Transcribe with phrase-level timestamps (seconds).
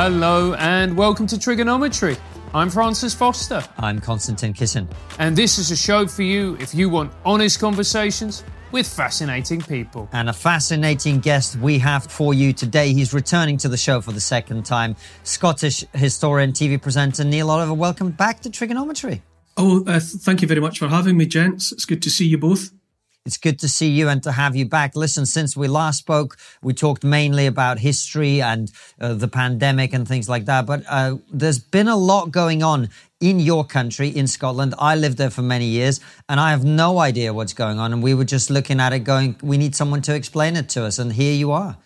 [0.00, 2.16] Hello and welcome to TRIGGERnometry.
[2.54, 3.64] I'm Francis Foster.
[3.78, 4.86] I'm Konstantin Kisin.
[5.18, 10.08] And this is a show for you if you want honest conversations with fascinating people.
[10.12, 12.92] And a fascinating guest we have for you today.
[12.92, 14.94] He's returning to the show for the second time.
[15.24, 17.74] Scottish historian, TV presenter Neil Oliver.
[17.74, 19.20] Welcome back to TRIGGERnometry.
[19.56, 21.72] Oh, uh, thank you very much for having me, gents.
[21.72, 22.70] It's good to see you both.
[23.28, 24.96] It's good to see you and to have you back.
[24.96, 30.08] Listen, since we last spoke, we talked mainly about history and uh, the pandemic and
[30.08, 30.64] things like that.
[30.64, 32.88] But uh, there's been a lot going on
[33.20, 34.74] in your country, in Scotland.
[34.78, 37.92] I lived there for many years and I have no idea what's going on.
[37.92, 40.86] And we were just looking at it going, we need someone to explain it to
[40.86, 40.98] us.
[40.98, 41.76] And here you are.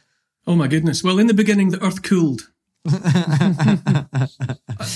[0.47, 1.03] Oh, my goodness.
[1.03, 2.43] Well, in the beginning, the earth cooled.
[2.89, 4.07] I,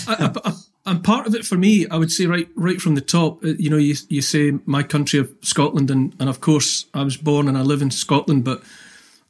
[0.06, 0.52] I, I,
[0.86, 3.48] and part of it for me, I would say right right from the top, uh,
[3.58, 7.16] you know, you you say my country of Scotland, and and of course I was
[7.16, 8.62] born and I live in Scotland, but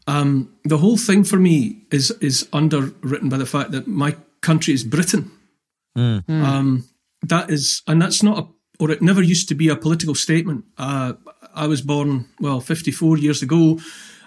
[0.06, 4.74] um, the whole thing for me is is underwritten by the fact that my country
[4.74, 5.30] is Britain.
[5.96, 6.28] Mm.
[6.28, 6.84] Um,
[7.22, 8.46] that is, and that's not a,
[8.78, 10.64] or it never used to be a political statement.
[10.76, 11.14] Uh,
[11.54, 13.80] I was born well 54 years ago,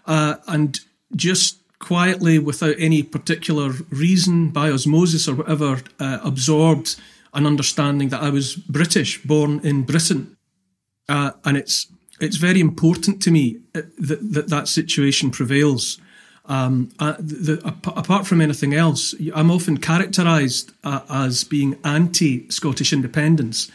[0.08, 0.80] uh, and
[1.16, 7.00] just quietly, without any particular reason, by osmosis or whatever, uh, absorbed
[7.34, 10.38] an understanding that I was British, born in Britain,
[11.08, 11.88] uh, and it's
[12.20, 16.00] it's very important to me uh, that that, that situation prevails.
[16.46, 23.70] Um, uh, the, apart from anything else, I'm often characterised uh, as being anti-Scottish independence.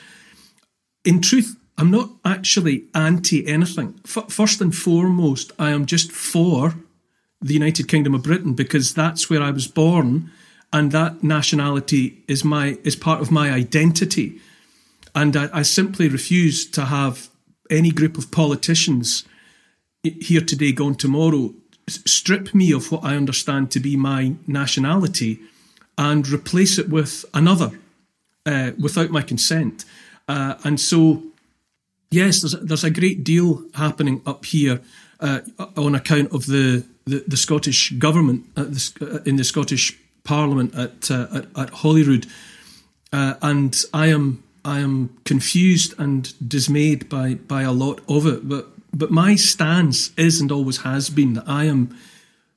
[1.04, 4.00] In truth, I'm not actually anti anything.
[4.04, 6.74] F- first and foremost, I am just for
[7.40, 10.32] the United Kingdom of Britain because that's where I was born
[10.74, 14.40] and that nationality is my is part of my identity.
[15.14, 17.30] And I, I simply refuse to have
[17.70, 19.24] any group of politicians
[20.02, 21.54] here today, gone tomorrow,
[21.88, 25.38] strip me of what I understand to be my nationality
[25.96, 27.70] and replace it with another
[28.44, 29.84] uh, without my consent.
[30.28, 31.22] Uh, and so,
[32.10, 34.80] yes, there's, there's a great deal happening up here
[35.20, 35.40] uh,
[35.76, 38.66] on account of the, the, the Scottish government uh,
[39.00, 42.26] uh, in the Scottish Parliament at uh, at, at, Holyrood,
[43.12, 48.48] uh, and I am I am confused and dismayed by by a lot of it.
[48.48, 51.96] But but my stance is and always has been that I am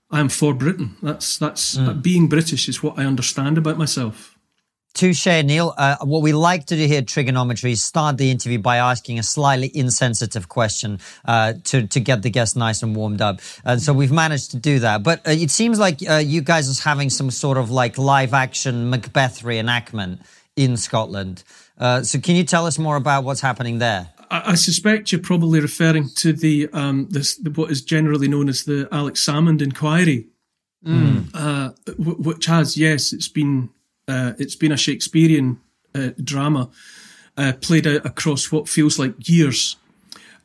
[0.09, 0.95] I am for Britain.
[1.01, 2.01] That's that's mm.
[2.01, 4.36] being British is what I understand about myself.
[4.97, 5.75] Touche, Neil.
[5.77, 9.19] Uh, what we like to do here at TRIGGERnometry is start the interview by asking
[9.19, 13.39] a slightly insensitive question uh, to, to get the guest nice and warmed up.
[13.63, 15.03] And so we've managed to do that.
[15.03, 18.33] But uh, it seems like uh, you guys are having some sort of like live
[18.33, 20.19] action Macbeth reenactment
[20.55, 21.43] in Scotland.
[21.77, 24.09] Uh, so can you tell us more about what's happening there?
[24.31, 28.49] I, I suspect you're probably referring to the, um, this, the, what is generally known
[28.49, 30.25] as the Alex Salmond inquiry.
[30.85, 31.29] Mm.
[31.33, 33.69] Uh, which has, yes, it's been
[34.07, 35.59] uh, it's been a Shakespearean
[35.93, 36.69] uh, drama
[37.37, 39.75] uh, played out across what feels like years,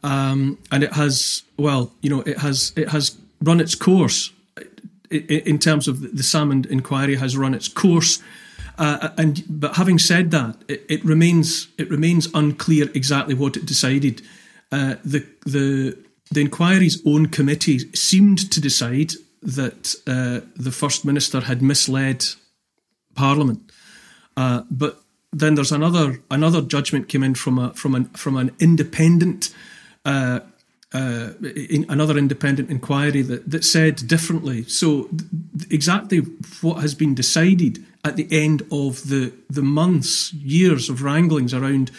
[0.03, 4.31] um, and it has well, you know, it has it has run its course
[5.13, 8.23] in terms of the Salmond inquiry has run its course.
[8.79, 13.67] Uh, and but having said that, it, it, remains it remains unclear exactly what it
[13.67, 14.23] decided.
[14.71, 15.97] Uh, the the
[16.31, 19.13] the inquiry's own committee seemed to decide
[19.43, 22.25] that uh, the first minister had misled
[23.15, 23.73] Parliament.
[24.37, 25.03] Uh, but
[25.33, 29.55] then there's another another judgment came in from a from an from an independent
[30.05, 30.41] uh,
[30.95, 34.65] uh, in another independent inquiry that, that said differently.
[34.65, 36.19] So th- exactly
[36.61, 41.91] what has been decided at the end of the the months, years of wranglings around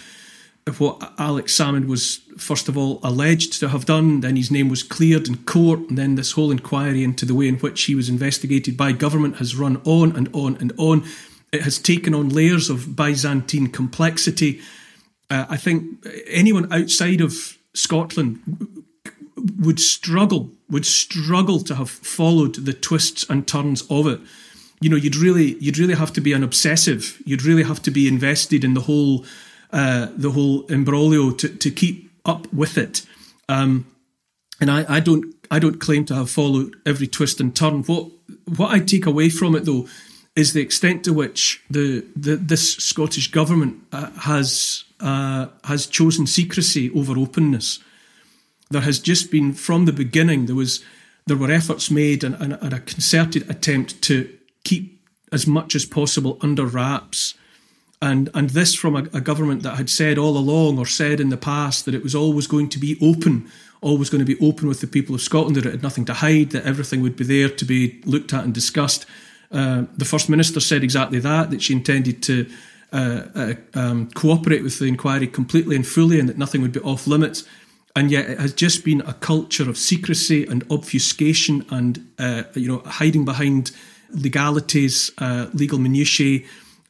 [0.80, 4.82] what Alex Salmond was first of all alleged to have done, then his name was
[4.84, 8.10] cleared in court, and then this whole inquiry into the way in which he was
[8.10, 11.04] investigated by government has run on and on and on.
[11.52, 14.62] It has taken on layers of Byzantine complexity.
[15.30, 18.86] Uh, I think anyone outside of Scotland
[19.60, 24.20] would struggle, would struggle to have followed the twists and turns of it.
[24.80, 27.22] You know, you'd really, you'd really have to be an obsessive.
[27.26, 29.26] You'd really have to be invested in the whole
[29.74, 33.06] uh, the whole imbroglio to, to keep up with it.
[33.50, 33.88] Um,
[34.62, 37.84] and I, I don't I don't claim to have followed every twist and turn.
[37.84, 38.08] What
[38.56, 39.88] what I take away from it though
[40.36, 46.28] is the extent to which the, the this Scottish government uh, has uh, has chosen
[46.28, 47.80] secrecy over openness.
[48.70, 50.84] There has just been from the beginning there was
[51.26, 54.30] there were efforts made and, and, and a concerted attempt to
[54.64, 57.34] keep as much as possible under wraps
[58.04, 61.30] and and this from a, a, government that had said all along or said in
[61.30, 63.50] the past that it was always going to be open,
[63.82, 66.14] always going to be open with the people of Scotland, that it had nothing to
[66.14, 69.06] hide, that everything would be there to be looked at and discussed.
[69.52, 72.50] Uh, the First Minister said exactly that, that she intended to
[72.92, 76.82] uh, uh, um, cooperate with the inquiry completely and fully and that nothing would be
[76.82, 77.48] off limits.
[77.96, 82.68] And yet it has just been a culture of secrecy and obfuscation and, uh, you
[82.68, 83.72] know, hiding behind
[84.10, 86.44] legalities, uh, legal minutiae.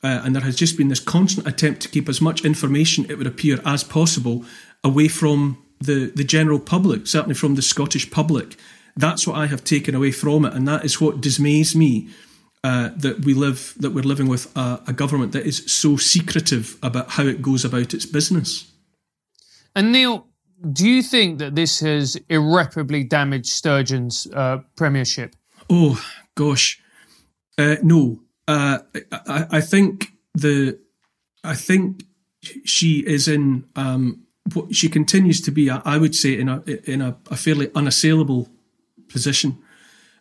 [0.03, 3.17] Uh, and there has just been this constant attempt to keep as much information, it
[3.17, 4.43] would appear, as possible
[4.83, 8.57] away from the, the general public, certainly from the Scottish public.
[8.97, 12.09] That's what I have taken away from it, and that is what dismays me.
[12.65, 16.77] Uh, that we live, that we're living with a, a, government that is so secretive
[16.81, 18.71] about how it goes about its business.
[19.75, 20.29] And Neil,
[20.71, 25.35] do you think that this has irreparably damaged Sturgeon's uh, premiership?
[25.69, 26.01] Oh
[26.35, 26.81] gosh,
[27.57, 28.22] uh, no.
[28.47, 28.79] Uh,
[29.11, 30.79] I, I, think the,
[31.43, 32.03] I think
[32.65, 33.65] she is in.
[33.75, 34.23] Um,
[34.71, 38.49] she continues to be, I would say, in a in a, a fairly unassailable
[39.07, 39.57] position.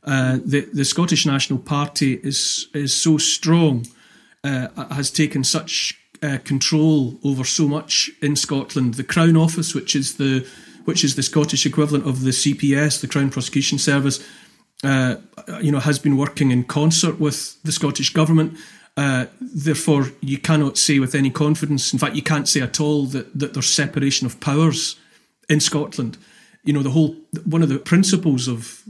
[0.04, 3.86] Uh, the the Scottish National Party is is so strong,
[4.44, 8.94] uh, has taken such uh, control over so much in Scotland.
[8.94, 10.46] The Crown Office, which is the
[10.84, 14.25] which is the Scottish equivalent of the CPS, the Crown Prosecution Service,
[14.82, 15.17] uh,
[15.61, 18.58] you know, has been working in concert with the Scottish government.
[18.96, 21.93] Uh, therefore, you cannot say with any confidence.
[21.93, 24.96] In fact, you can't say at all that that there's separation of powers
[25.49, 26.19] in Scotland
[26.64, 28.82] you know, the whole one of the principles of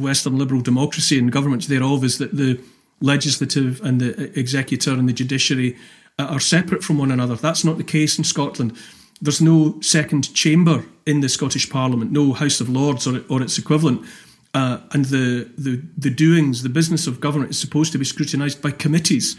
[0.00, 2.60] Western liberal democracy and governments thereof is that the
[3.00, 5.76] legislative and the executive and the judiciary
[6.18, 7.34] are separate from one another.
[7.34, 8.76] That's not the case in Scotland.
[9.20, 13.58] There's no second chamber in the Scottish Parliament, no House of Lords or, or its
[13.58, 14.06] equivalent.
[14.56, 18.62] Uh, and the, the, the doings, the business of government is supposed to be scrutinised
[18.62, 19.36] by committees.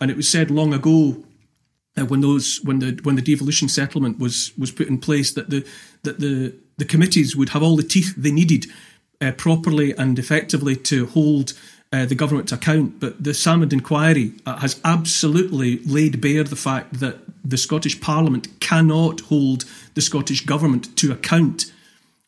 [0.00, 1.24] And it was said long ago
[1.98, 5.50] uh, when those when the when the devolution settlement was was put in place that
[5.50, 5.66] the
[6.04, 8.66] that the the committees would have all the teeth they needed
[9.20, 11.52] uh, properly and effectively to hold
[11.92, 13.00] uh, the government to account.
[13.00, 18.60] But the Salmond inquiry uh, has absolutely laid bare the fact that the Scottish Parliament
[18.60, 19.64] cannot hold
[19.94, 21.72] the Scottish government to account.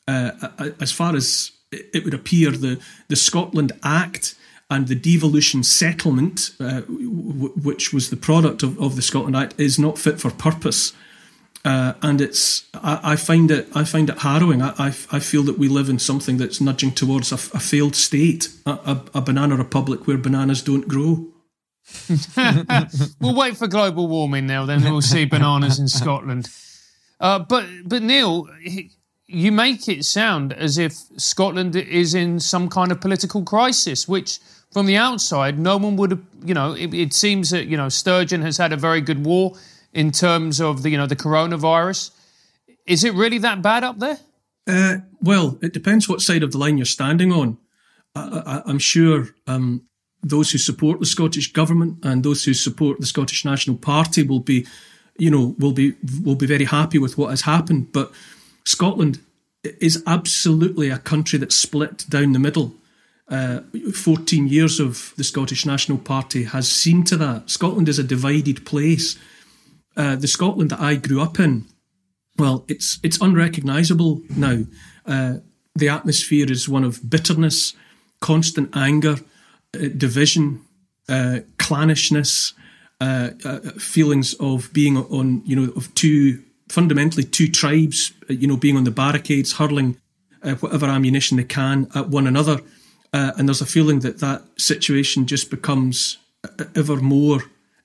[0.09, 0.33] Uh,
[0.81, 4.35] as far as it would appear, the, the Scotland Act
[4.71, 9.55] and the devolution settlement, uh, w- which was the product of, of the Scotland Act,
[9.59, 10.93] is not fit for purpose.
[11.65, 14.63] Uh, and it's I, I, find it I find it harrowing.
[14.63, 17.95] I, I, I feel that we live in something that's nudging towards a, a failed
[17.95, 21.29] state, a, a, a, banana republic where bananas don't grow.
[23.21, 26.49] we'll wait for global warming now, then we'll see bananas in Scotland.
[27.21, 28.49] Uh, but but Neil,
[29.27, 34.39] you make it sound as if Scotland is in some kind of political crisis, which
[34.73, 36.23] from the outside no one would have.
[36.45, 39.55] You know, it, it seems that you know Sturgeon has had a very good war
[39.93, 42.11] in terms of the you know the coronavirus.
[42.87, 44.19] Is it really that bad up there?
[44.67, 47.59] Uh, well, it depends what side of the line you're standing on.
[48.15, 49.87] I, am sure um,
[50.23, 54.41] those who support the Scottish government and those who support the Scottish National Party will
[54.41, 54.67] be,
[55.19, 57.93] you know, will be will be very happy with what has happened.
[57.93, 58.13] But
[58.65, 59.21] Scotland
[59.63, 62.75] is absolutely a country that's split down the middle.
[63.29, 63.61] Uh,
[63.95, 67.49] 14 years of the Scottish National Party has seen to that.
[67.49, 69.17] Scotland is a divided place.
[69.97, 71.67] Uh, the Scotland that I grew up in,
[72.39, 74.65] well, it's it's unrecognisable now.
[75.07, 75.35] Uh,
[75.75, 77.75] the atmosphere is one of bitterness,
[78.21, 79.17] constant anger,
[79.75, 80.63] uh, division,
[81.09, 82.53] uh, clannishness,
[83.01, 83.31] uh,
[83.79, 86.43] feelings of being on, you know, of two
[86.73, 89.97] fundamentally two tribes, uh, you know, being on the barricades, hurling
[90.43, 92.61] uh, whatever ammunition they can at one another.
[93.13, 96.19] Uh, and there's a feeling that that situation just becomes
[96.75, 97.41] ever more,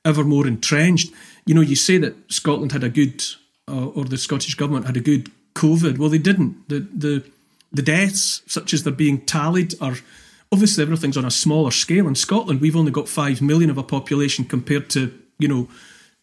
[0.05, 1.11] ever more entrenched
[1.47, 3.23] you know, you say that Scotland had a good,
[3.67, 5.97] uh, or the Scottish government had a good COVID.
[5.97, 6.67] Well, they didn't.
[6.67, 7.23] The the
[7.71, 9.95] the deaths, such as they're being tallied, are
[10.51, 12.07] obviously everything's on a smaller scale.
[12.07, 15.69] In Scotland, we've only got five million of a population compared to you know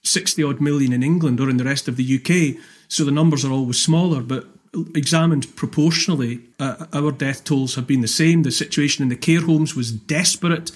[0.04, 2.62] sixty odd million in England or in the rest of the UK.
[2.88, 4.46] So the numbers are always smaller, but
[4.94, 8.42] examined proportionally, uh, our death tolls have been the same.
[8.42, 10.70] The situation in the care homes was desperate.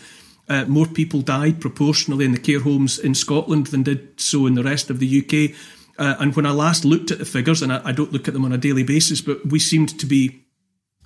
[0.48, 4.54] Uh, more people died proportionally in the care homes in Scotland than did so in
[4.54, 5.56] the rest of the UK.
[5.98, 8.34] Uh, and when I last looked at the figures, and I, I, don't look at
[8.34, 10.44] them on a daily basis, but we seemed to be,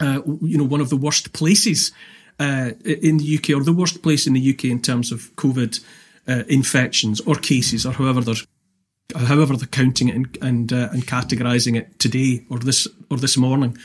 [0.01, 1.93] uh, you know, one of the worst places
[2.39, 5.83] uh, in the UK, or the worst place in the UK in terms of COVID
[6.29, 8.35] uh, infections or cases, or however they're
[9.27, 13.37] however they're counting it and and, uh, and categorising it today or this or this
[13.37, 13.77] morning.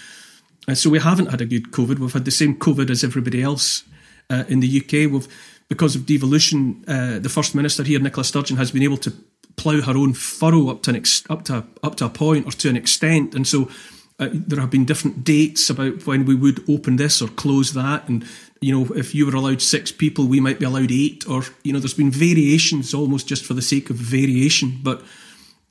[0.67, 1.99] And so we haven't had a good COVID.
[1.99, 3.83] We've had the same COVID as everybody else
[4.29, 5.09] uh, in the UK.
[5.11, 5.27] We've,
[5.69, 9.13] because of devolution, uh, the First Minister here, Nicola Sturgeon, has been able to
[9.55, 12.51] plough her own furrow up to an ex- up to up to a point or
[12.51, 13.69] to an extent, and so
[14.19, 18.07] uh, there have been different dates about when we would open this or close that,
[18.07, 18.25] and
[18.61, 21.73] you know, if you were allowed six people, we might be allowed eight, or you
[21.73, 24.79] know, there's been variations almost just for the sake of variation.
[24.81, 25.03] But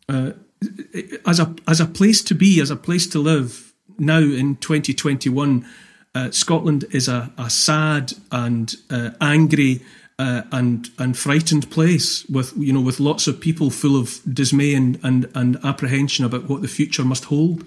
[0.08, 0.32] uh,
[1.26, 5.66] as a as a place to be, as a place to live now in 2021,
[6.14, 9.82] uh, Scotland is a, a sad and uh, angry
[10.18, 14.74] uh, and and frightened place with you know with lots of people full of dismay
[14.74, 17.64] and, and, and apprehension about what the future must hold.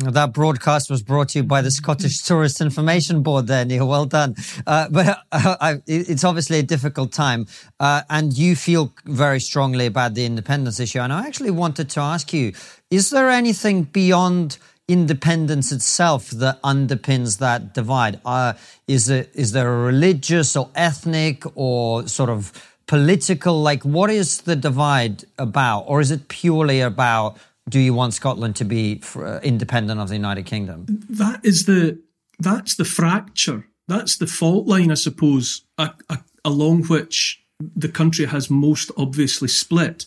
[0.00, 3.86] That broadcast was brought to you by the Scottish Tourist Information Board there, Neil.
[3.86, 4.34] Well done.
[4.66, 7.46] Uh, but uh, I, it's obviously a difficult time,
[7.78, 11.00] uh, and you feel very strongly about the independence issue.
[11.00, 12.52] And I actually wanted to ask you
[12.90, 14.56] is there anything beyond
[14.88, 18.20] independence itself that underpins that divide?
[18.24, 18.54] Uh,
[18.88, 22.52] is, it, is there a religious or ethnic or sort of
[22.86, 23.60] political?
[23.60, 25.82] Like, what is the divide about?
[25.82, 27.36] Or is it purely about
[27.70, 30.86] do you want Scotland to be uh, independent of the United Kingdom?
[31.08, 31.98] That is the
[32.38, 33.66] that's the fracture.
[33.88, 37.42] That's the fault line, I suppose, a, a, along which
[37.76, 40.06] the country has most obviously split.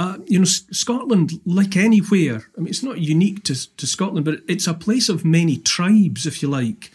[0.00, 4.40] Uh, you know, Scotland, like anywhere, I mean, it's not unique to, to Scotland, but
[4.48, 6.90] it's a place of many tribes, if you like.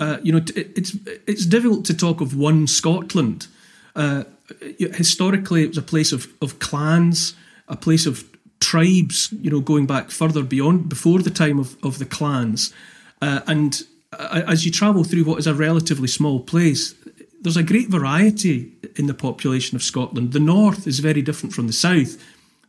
[0.00, 0.96] Uh, you know, it, it's
[1.26, 3.46] it's difficult to talk of one Scotland.
[3.94, 4.24] Uh,
[4.68, 7.34] historically, it was a place of, of clans,
[7.68, 8.24] a place of
[8.60, 12.72] tribes, you know, going back further beyond before the time of, of the clans.
[13.20, 13.82] Uh, and
[14.12, 16.94] uh, as you travel through what is a relatively small place,
[17.40, 20.32] there's a great variety in the population of Scotland.
[20.32, 22.22] The north is very different from the south,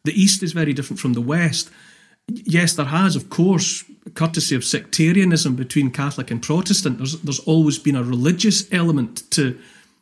[0.03, 1.70] the east is very different from the west.
[2.27, 7.79] Yes, there has, of course, courtesy of sectarianism between Catholic and Protestant, there's, there's always
[7.79, 9.60] been a religious element to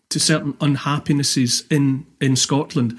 [0.10, 2.98] to certain unhappinesses in in Scotland.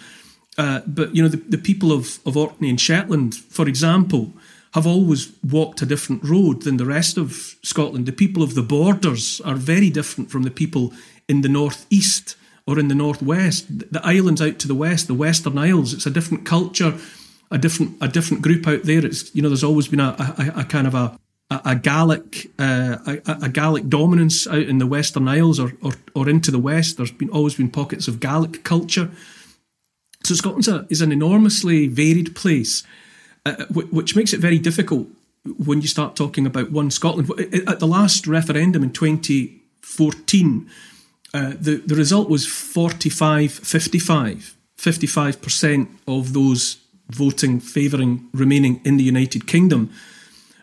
[0.58, 4.32] Uh, but you know, the, the people of, of Orkney and Shetland, for example,
[4.72, 8.06] have always walked a different road than the rest of Scotland.
[8.06, 10.92] The people of the borders are very different from the people
[11.28, 12.36] in the northeast
[12.66, 13.66] or in the northwest.
[13.92, 16.94] The islands out to the west, the Western Isles, it's a different culture,
[17.50, 19.04] a different a different group out there.
[19.04, 22.98] It's you know, there's always been a, a, a kind of a a, Gaelic uh,
[23.06, 26.96] a, a, dominance out in the Western Isles or, or or into the west.
[26.96, 29.10] There's been always been pockets of Gaelic culture.
[30.26, 32.83] So Scotland is an enormously varied place,
[33.45, 35.06] uh, which makes it very difficult
[35.45, 37.30] when you start talking about one Scotland.
[37.68, 40.71] At the last referendum in 2014,
[41.33, 44.56] uh, the, the result was 45 55.
[44.76, 46.78] 55% of those
[47.09, 49.90] voting favouring remaining in the United Kingdom.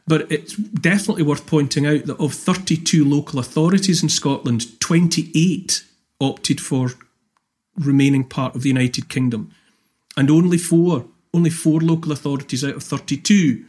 [0.05, 5.85] But it's definitely worth pointing out that of 32 local authorities in Scotland, 28
[6.19, 6.89] opted for
[7.77, 9.51] remaining part of the United Kingdom.
[10.15, 13.65] And only four, only four local authorities out of 32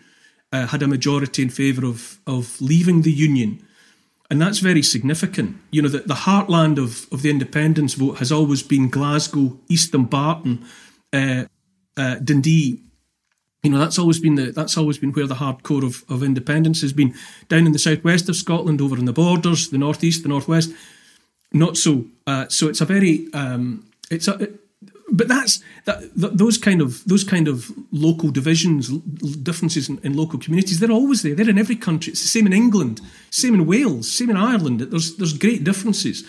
[0.53, 3.65] uh, had a majority in favour of, of leaving the Union.
[4.31, 5.57] And that's very significant.
[5.71, 9.93] You know, the, the heartland of, of the independence vote has always been Glasgow, East
[9.93, 10.65] Dumbarton,
[11.13, 11.45] uh,
[11.97, 12.81] uh, Dundee.
[13.63, 16.83] You know, that's always been the that's always been where the hardcore of, of independence
[16.83, 17.15] has been.
[17.49, 20.71] Down in the southwest of Scotland, over in the borders, the northeast, the northwest,
[21.53, 22.05] not so.
[22.27, 24.49] Uh, so it's a very um, it's a
[25.11, 30.39] but that's that, those kind of those kind of local divisions, differences in, in, local
[30.39, 30.81] communities.
[30.81, 31.35] They're always there.
[31.35, 32.13] They're in every country.
[32.13, 34.81] It's the same in England, same in Wales, same in Ireland.
[34.81, 36.25] There's there's great differences,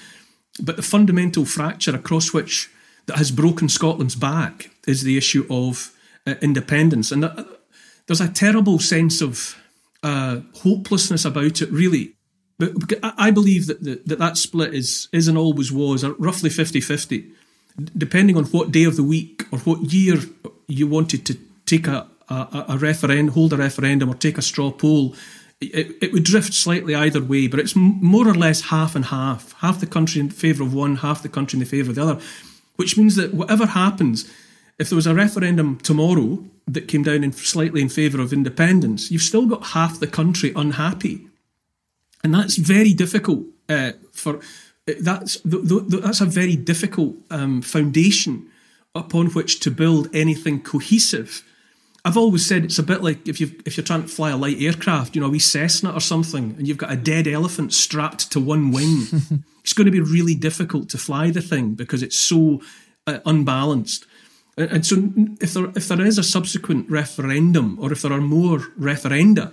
[0.61, 2.69] but the fundamental fracture across which
[3.07, 5.93] that has broken Scotland's back is the issue of
[6.27, 7.43] uh, independence, and uh,
[8.07, 9.55] there's a terrible sense of
[10.03, 11.71] uh, hopelessness about it.
[11.71, 12.15] Really,
[12.59, 17.31] but I believe that the, that that split is is and always was roughly 50-50
[17.97, 20.17] depending on what day of the week or what year
[20.67, 24.71] you wanted to take a, a, a referendum, hold a referendum, or take a straw
[24.71, 25.15] poll,
[25.61, 29.53] it, it would drift slightly either way, but it's more or less half and half.
[29.59, 32.21] Half the country in favour of one, half the country in favour of the other,
[32.75, 34.29] which means that whatever happens,
[34.77, 39.11] if there was a referendum tomorrow that came down in slightly in favour of independence,
[39.11, 41.27] you've still got half the country unhappy.
[42.23, 44.39] And that's very difficult uh, for
[44.85, 48.47] that's that's a very difficult um, foundation
[48.93, 51.43] upon which to build anything cohesive.
[52.05, 54.37] I've always said it's a bit like if you if you're trying to fly a
[54.37, 57.73] light aircraft, you know, a wee Cessna or something, and you've got a dead elephant
[57.73, 59.07] strapped to one wing.
[59.61, 62.61] it's going to be really difficult to fly the thing because it's so
[63.07, 64.05] uh, unbalanced.
[64.55, 65.11] And, and so,
[65.41, 69.51] if there if there is a subsequent referendum, or if there are more referenda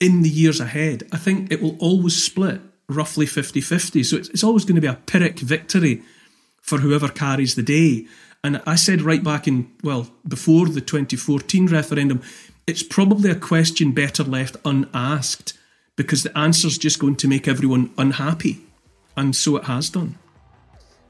[0.00, 4.02] in the years ahead, I think it will always split roughly 50 50.
[4.02, 6.02] So it's, it's always going to be a Pyrrhic victory
[6.60, 8.06] for whoever carries the day.
[8.44, 12.22] And I said right back in, well, before the 2014 referendum,
[12.66, 15.54] it's probably a question better left unasked
[15.96, 18.60] because the answer's just going to make everyone unhappy.
[19.16, 20.18] And so it has done.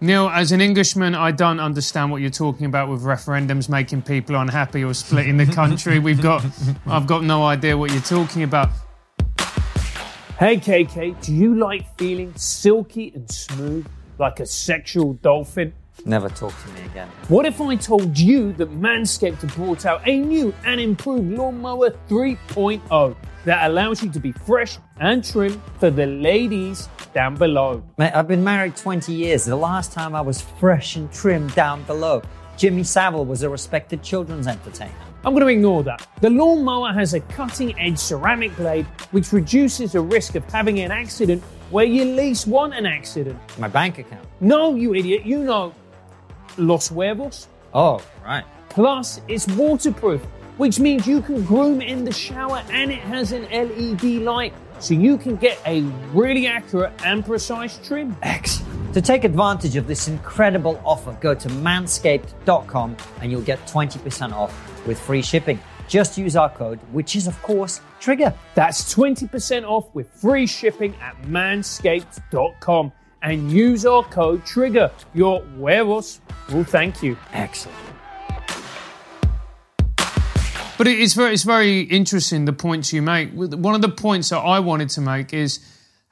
[0.00, 4.34] Neil, as an Englishman, I don't understand what you're talking about with referendums making people
[4.34, 6.00] unhappy or splitting the country.
[6.00, 6.44] We've got,
[6.86, 8.70] I've got no idea what you're talking about.
[10.42, 13.86] Hey KK, do you like feeling silky and smooth
[14.18, 15.72] like a sexual dolphin?
[16.04, 17.06] Never talk to me again.
[17.28, 21.90] What if I told you that Manscaped have brought out a new and improved Lawnmower
[22.08, 27.84] 3.0 that allows you to be fresh and trim for the ladies down below?
[27.96, 29.44] Mate, I've been married 20 years.
[29.44, 32.20] The last time I was fresh and trim down below,
[32.56, 35.11] Jimmy Savile was a respected children's entertainer.
[35.24, 36.08] I'm going to ignore that.
[36.20, 40.90] The lawnmower has a cutting edge ceramic blade which reduces the risk of having an
[40.90, 43.38] accident where you least want an accident.
[43.56, 44.26] My bank account.
[44.40, 45.74] No, you idiot, you know.
[46.58, 47.46] Los huevos.
[47.72, 48.44] Oh, right.
[48.68, 50.22] Plus, it's waterproof,
[50.56, 54.94] which means you can groom in the shower and it has an LED light so
[54.94, 58.16] you can get a really accurate and precise trim.
[58.22, 58.71] Excellent.
[58.92, 64.86] To take advantage of this incredible offer, go to manscaped.com and you'll get 20% off
[64.86, 65.58] with free shipping.
[65.88, 68.34] Just use our code, which is, of course, Trigger.
[68.54, 74.90] That's 20% off with free shipping at manscaped.com and use our code TRIGGER.
[75.14, 76.20] Your huevos
[76.52, 77.16] will thank you.
[77.32, 77.78] Excellent.
[80.76, 83.30] But it is very, it's very interesting the points you make.
[83.32, 85.60] One of the points that I wanted to make is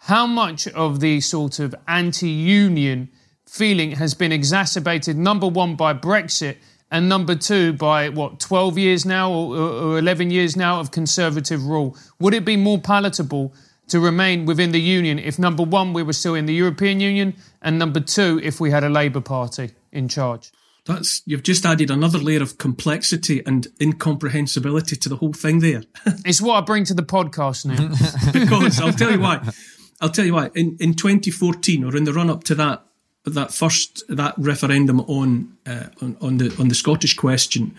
[0.04, 3.10] how much of the sort of anti-union
[3.46, 5.16] feeling has been exacerbated.
[5.16, 6.56] Number one by Brexit,
[6.90, 11.66] and number two by what 12 years now or, or 11 years now of conservative
[11.66, 11.96] rule.
[12.18, 13.54] Would it be more palatable?
[13.88, 17.34] To remain within the union, if number one, we were still in the European Union,
[17.60, 20.52] and number two, if we had a Labour Party in charge.
[20.84, 25.82] That's you've just added another layer of complexity and incomprehensibility to the whole thing there.
[26.24, 27.88] it's what I bring to the podcast now.
[28.32, 29.42] because I'll tell you why.
[30.00, 30.50] I'll tell you why.
[30.54, 32.82] In in 2014 or in the run up to that
[33.24, 37.74] that first that referendum on uh, on, on, the on the Scottish question,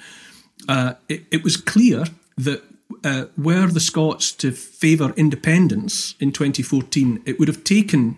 [0.70, 2.06] uh, it, it was clear
[2.38, 2.64] that
[3.04, 8.18] uh, were the Scots to favour independence in 2014, it would have taken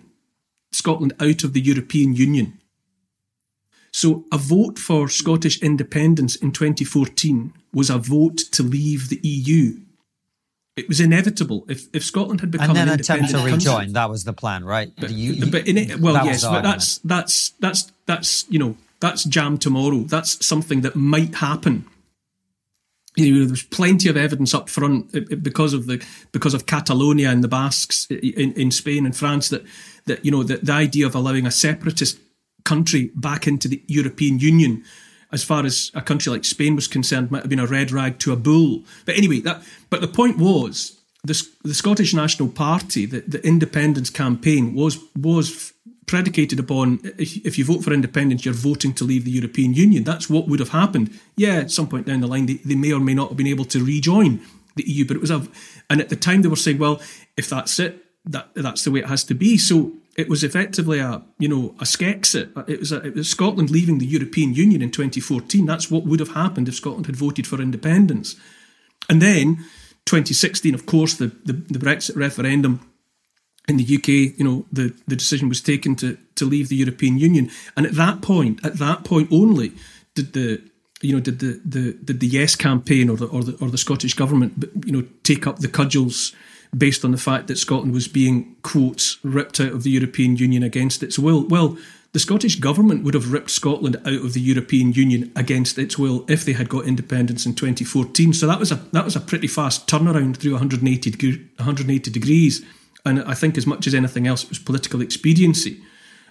[0.71, 2.59] Scotland out of the European Union.
[3.91, 9.79] So, a vote for Scottish independence in 2014 was a vote to leave the EU.
[10.75, 13.73] It was inevitable if, if Scotland had become and then an attempt to independent rejoin.
[13.75, 14.91] country, That was the plan, right?
[14.97, 18.75] but, You- but in it, well, that yes, but that's that's that's that's you know
[18.99, 19.99] that's jam tomorrow.
[19.99, 21.85] That's something that might happen.
[23.15, 26.65] You know, there's plenty of evidence up front uh, uh, because of the because of
[26.65, 29.63] Catalonia and the Basques in, in Spain and France that
[30.05, 32.17] that you know that the idea of allowing a separatist
[32.65, 34.83] country back into the European Union,
[35.33, 38.19] as far as a country like Spain was concerned, might have been a red rag
[38.19, 38.83] to a bull.
[39.05, 44.09] But anyway, that but the point was the, the Scottish National Party, the, the independence
[44.09, 45.73] campaign was was
[46.05, 50.03] predicated upon if, you vote for independence, you're voting to leave the European Union.
[50.03, 51.17] That's what would have happened.
[51.37, 53.47] Yeah, at some point down the line, they, they may or may not have been
[53.47, 54.41] able to rejoin
[54.75, 55.47] the EU, but it was a,
[55.89, 57.01] and at the time they were saying, well,
[57.37, 59.57] if that's it, that that's the way it has to be.
[59.57, 62.55] So it was effectively a you know a Skexit.
[62.55, 65.65] Uh, it was a, it was Scotland leaving the European Union in 2014.
[65.65, 68.35] That's what would have happened if Scotland had voted for independence.
[69.09, 69.65] And then
[70.05, 72.89] 2016, of course, the, the, the Brexit referendum
[73.67, 77.17] in the UK, you know, the, the decision was taken to, to leave the European
[77.17, 77.49] Union.
[77.77, 79.71] And at that point, at that point only,
[80.15, 80.61] did the
[81.01, 83.77] you know did the, the did the Yes campaign or the or the or the
[83.77, 86.33] Scottish government you know take up the cudgels
[86.77, 90.63] based on the fact that Scotland was being quotes ripped out of the European Union
[90.63, 91.47] against its will.
[91.47, 91.77] Well,
[92.13, 96.25] the Scottish government would have ripped Scotland out of the European Union against its will
[96.27, 98.33] if they had got independence in 2014.
[98.33, 102.63] So that was a that was a pretty fast turnaround through 180 degree, 180 degrees.
[103.05, 105.81] And I think as much as anything else, it was political expediency.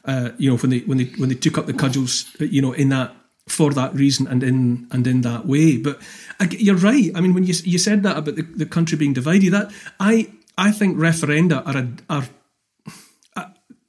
[0.05, 2.73] Uh, you know, when they when they when they took up the cudgels, you know,
[2.73, 3.15] in that
[3.49, 5.77] for that reason and in and in that way.
[5.77, 6.01] But
[6.39, 7.11] I, you're right.
[7.15, 10.33] I mean, when you you said that about the, the country being divided, that I
[10.57, 12.29] I think referenda are a, are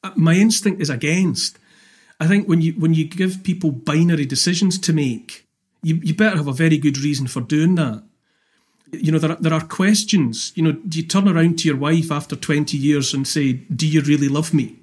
[0.03, 1.57] uh, my instinct is against.
[2.19, 5.45] I think when you when you give people binary decisions to make,
[5.81, 8.03] you, you better have a very good reason for doing that.
[8.91, 10.51] You know, there are, there are questions.
[10.55, 13.87] You know, do you turn around to your wife after twenty years and say, "Do
[13.87, 14.77] you really love me?"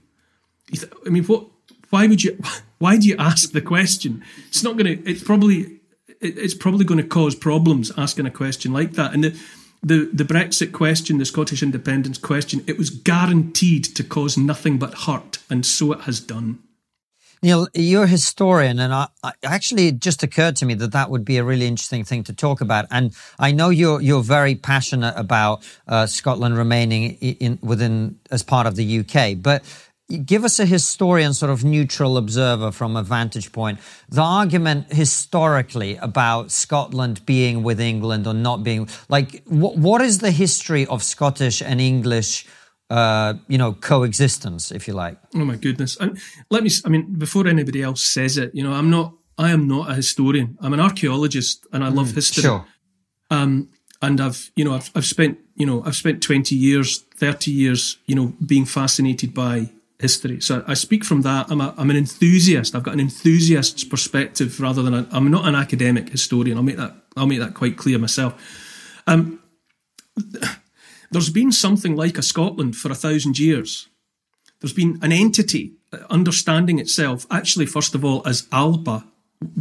[1.06, 1.46] I mean, what?
[1.90, 2.38] Why would you?
[2.78, 4.24] Why do you ask the question?
[4.48, 5.10] It's not going to.
[5.10, 5.80] It's probably.
[6.22, 9.14] It's probably going to cause problems asking a question like that.
[9.14, 9.40] And the,
[9.82, 14.94] the the Brexit question, the Scottish independence question, it was guaranteed to cause nothing but
[14.94, 16.58] hurt, and so it has done.
[17.42, 21.08] Neil, you're a historian, and I, I, actually it just occurred to me that that
[21.08, 22.84] would be a really interesting thing to talk about.
[22.90, 28.42] And I know you're you're very passionate about uh, Scotland remaining in, in, within as
[28.42, 29.62] part of the UK, but
[30.18, 33.78] give us a historian, sort of neutral observer from a vantage point.
[34.08, 40.18] The argument historically about Scotland being with England or not being like, what, what is
[40.18, 42.46] the history of Scottish and English?
[42.88, 45.16] Uh, you know, coexistence, if you like.
[45.36, 45.96] Oh my goodness!
[46.50, 46.70] Let me.
[46.84, 49.14] I mean, before anybody else says it, you know, I'm not.
[49.38, 50.58] I am not a historian.
[50.60, 52.42] I'm an archaeologist, and I love mm, history.
[52.42, 52.66] Sure.
[53.30, 53.68] Um,
[54.02, 57.98] and I've, you know, I've, I've spent, you know, I've spent 20 years, 30 years,
[58.06, 60.40] you know, being fascinated by history.
[60.40, 61.50] So I speak from that.
[61.50, 62.74] I'm, a, I'm an enthusiast.
[62.74, 66.56] I've got an enthusiast's perspective rather than i am not an academic historian.
[66.56, 68.34] I'll make that I'll make that quite clear myself.
[69.06, 69.40] Um,
[71.10, 73.88] there's been something like a Scotland for a thousand years.
[74.60, 75.74] There's been an entity
[76.08, 79.04] understanding itself, actually, first of all, as Alba,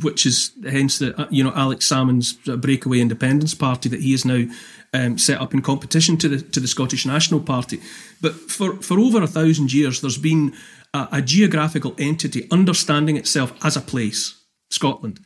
[0.01, 4.45] which is hence the you know Alex Salmond's breakaway independence party that he is now
[4.93, 7.79] um, set up in competition to the to the Scottish National Party.
[8.21, 10.53] But for for over a thousand years, there's been
[10.93, 14.35] a, a geographical entity understanding itself as a place,
[14.69, 15.19] Scotland,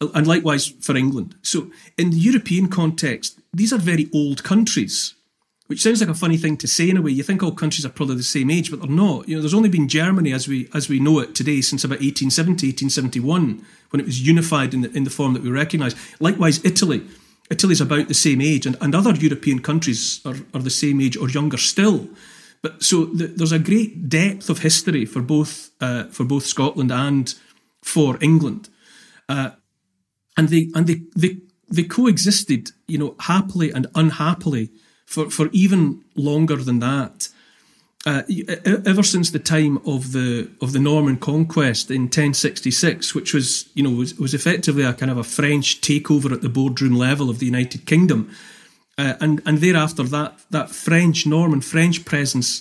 [0.00, 1.34] and likewise for England.
[1.42, 5.14] So in the European context, these are very old countries
[5.68, 7.10] which sounds like a funny thing to say in a way.
[7.10, 9.28] You think all countries are probably the same age, but they're not.
[9.28, 12.00] You know, there's only been Germany as we as we know it today since about
[12.00, 15.94] 1870, 1871, when it was unified in the, in the form that we recognise.
[16.20, 17.02] Likewise, Italy.
[17.50, 21.16] Italy's about the same age, and, and other European countries are, are the same age
[21.16, 22.06] or younger still.
[22.60, 26.92] But so the, there's a great depth of history for both uh, for both Scotland
[26.92, 27.34] and
[27.82, 28.68] for England,
[29.28, 29.50] uh,
[30.36, 31.38] and they and they, they
[31.70, 34.70] they coexisted, you know, happily and unhappily
[35.08, 37.30] for, for even longer than that.
[38.06, 38.22] Uh,
[38.86, 43.82] ever since the time of the of the Norman conquest in 1066, which was you
[43.82, 47.38] know was, was effectively a kind of a French takeover at the boardroom level of
[47.38, 48.30] the United Kingdom,
[48.98, 52.60] uh, and and thereafter that that French Norman French presence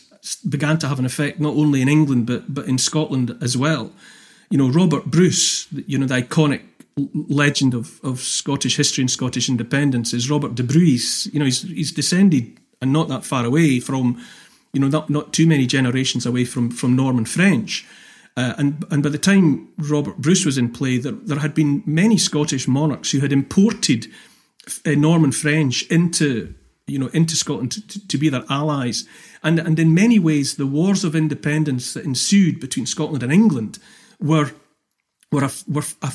[0.50, 3.92] began to have an effect not only in England but but in Scotland as well.
[4.50, 6.62] You know Robert Bruce, you know the iconic
[7.14, 11.28] legend of, of Scottish history and Scottish independence is Robert de Bruys.
[11.32, 14.22] You know, he's he's descended and not that far away from,
[14.74, 17.86] you know, not not too many generations away from from Norman French.
[18.36, 21.84] Uh, and and by the time Robert Bruce was in play, there, there had been
[21.86, 24.08] many Scottish monarchs who had imported
[24.86, 26.54] uh, Norman French into
[26.86, 29.06] you know into Scotland to, to, be their allies,
[29.44, 33.80] and and in many ways the wars of independence that ensued between Scotland and England
[34.20, 34.52] were
[35.32, 36.12] were a, were a,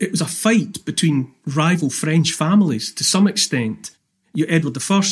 [0.00, 3.90] it was a fight between rival French families to some extent.
[4.32, 5.02] You Edward I,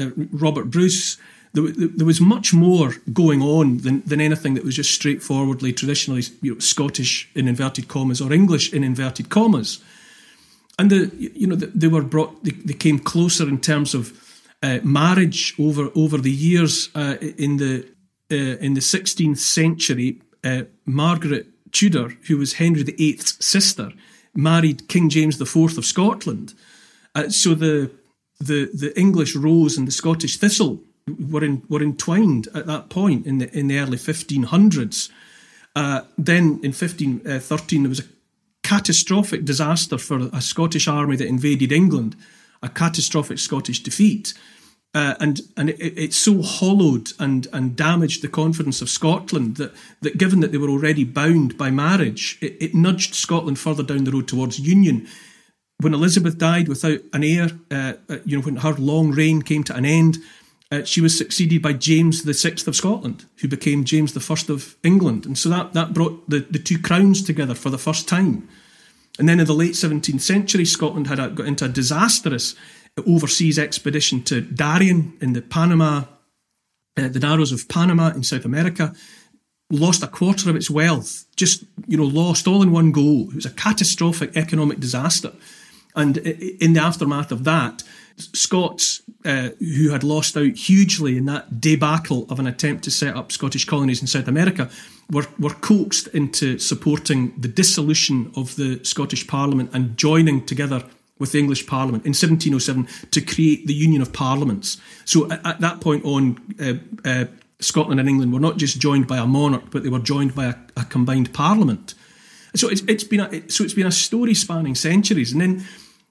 [0.00, 1.18] uh, Robert Bruce.
[1.52, 6.22] There, there, was much more going on than, than anything that was just straightforwardly traditionally
[6.42, 9.82] you know, Scottish in inverted commas or English in inverted commas.
[10.78, 14.12] And the you know they were brought they, they came closer in terms of
[14.62, 17.84] uh, marriage over over the years uh, in the
[18.30, 20.22] uh, in the 16th century.
[20.44, 23.92] Uh, Margaret Tudor, who was Henry VIII's sister,
[24.34, 26.54] married King James IV of Scotland.
[27.14, 27.90] Uh, so the,
[28.38, 30.80] the the English rose and the Scottish thistle
[31.18, 35.10] were in, were entwined at that point in the in the early 1500s.
[35.76, 38.08] Uh, then in 1513 uh, there was a
[38.62, 42.16] catastrophic disaster for a Scottish army that invaded England,
[42.62, 44.34] a catastrophic Scottish defeat.
[44.92, 49.72] Uh, and and it, it, so hollowed and and damaged the confidence of Scotland that
[50.00, 54.02] that given that they were already bound by marriage, it, it nudged Scotland further down
[54.02, 55.06] the road towards union.
[55.78, 59.62] When Elizabeth died without an heir, uh, uh, you know, when her long reign came
[59.64, 60.18] to an end,
[60.72, 64.50] uh, she was succeeded by James the Sixth of Scotland, who became James the First
[64.50, 68.08] of England, and so that that brought the, the two crowns together for the first
[68.08, 68.48] time.
[69.20, 72.54] And then in the late 17th century, Scotland had a, got into a disastrous
[73.06, 76.04] overseas expedition to Darien in the Panama,
[76.96, 78.94] uh, the Narrows of Panama in South America,
[79.70, 83.28] lost a quarter of its wealth, just you know, lost all in one go.
[83.30, 85.32] It was a catastrophic economic disaster,
[85.94, 87.82] and in the aftermath of that,
[88.16, 93.16] Scots uh, who had lost out hugely in that debacle of an attempt to set
[93.16, 94.70] up Scottish colonies in South America
[95.10, 100.84] were, were coaxed into supporting the dissolution of the Scottish Parliament and joining together
[101.20, 104.80] with the English Parliament in 1707 to create the Union of Parliaments.
[105.04, 107.26] So at, at that point on, uh, uh,
[107.60, 110.46] Scotland and England were not just joined by a monarch, but they were joined by
[110.46, 111.94] a, a combined Parliament.
[112.56, 115.64] So it's, it's been a, so it's been a story spanning centuries, and then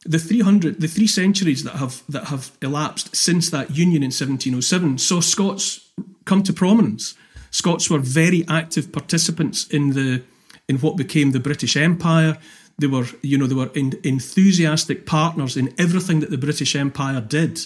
[0.06, 4.98] the 300 the three centuries that have that have elapsed since that union in 1707
[4.98, 5.90] saw Scots
[6.24, 7.16] come to prominence.
[7.52, 10.24] Scots were very active participants in the
[10.70, 12.38] in what became the British Empire.
[12.80, 17.22] They were, you know, they were in, enthusiastic partners in everything that the British Empire
[17.22, 17.66] did.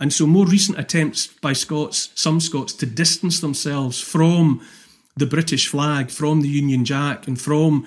[0.00, 4.60] And so, more recent attempts by Scots, some Scots, to distance themselves from
[5.16, 7.86] the British flag, from the Union Jack, and from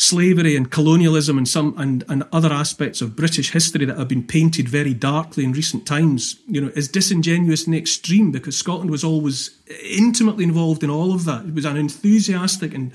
[0.00, 4.22] slavery and colonialism and some and, and other aspects of British history that have been
[4.22, 9.02] painted very darkly in recent times, you know, is disingenuous and extreme because Scotland was
[9.02, 11.46] always intimately involved in all of that.
[11.46, 12.92] It was an enthusiastic and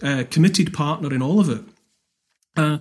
[0.00, 1.64] uh, committed partner in all of it.
[2.56, 2.78] Uh,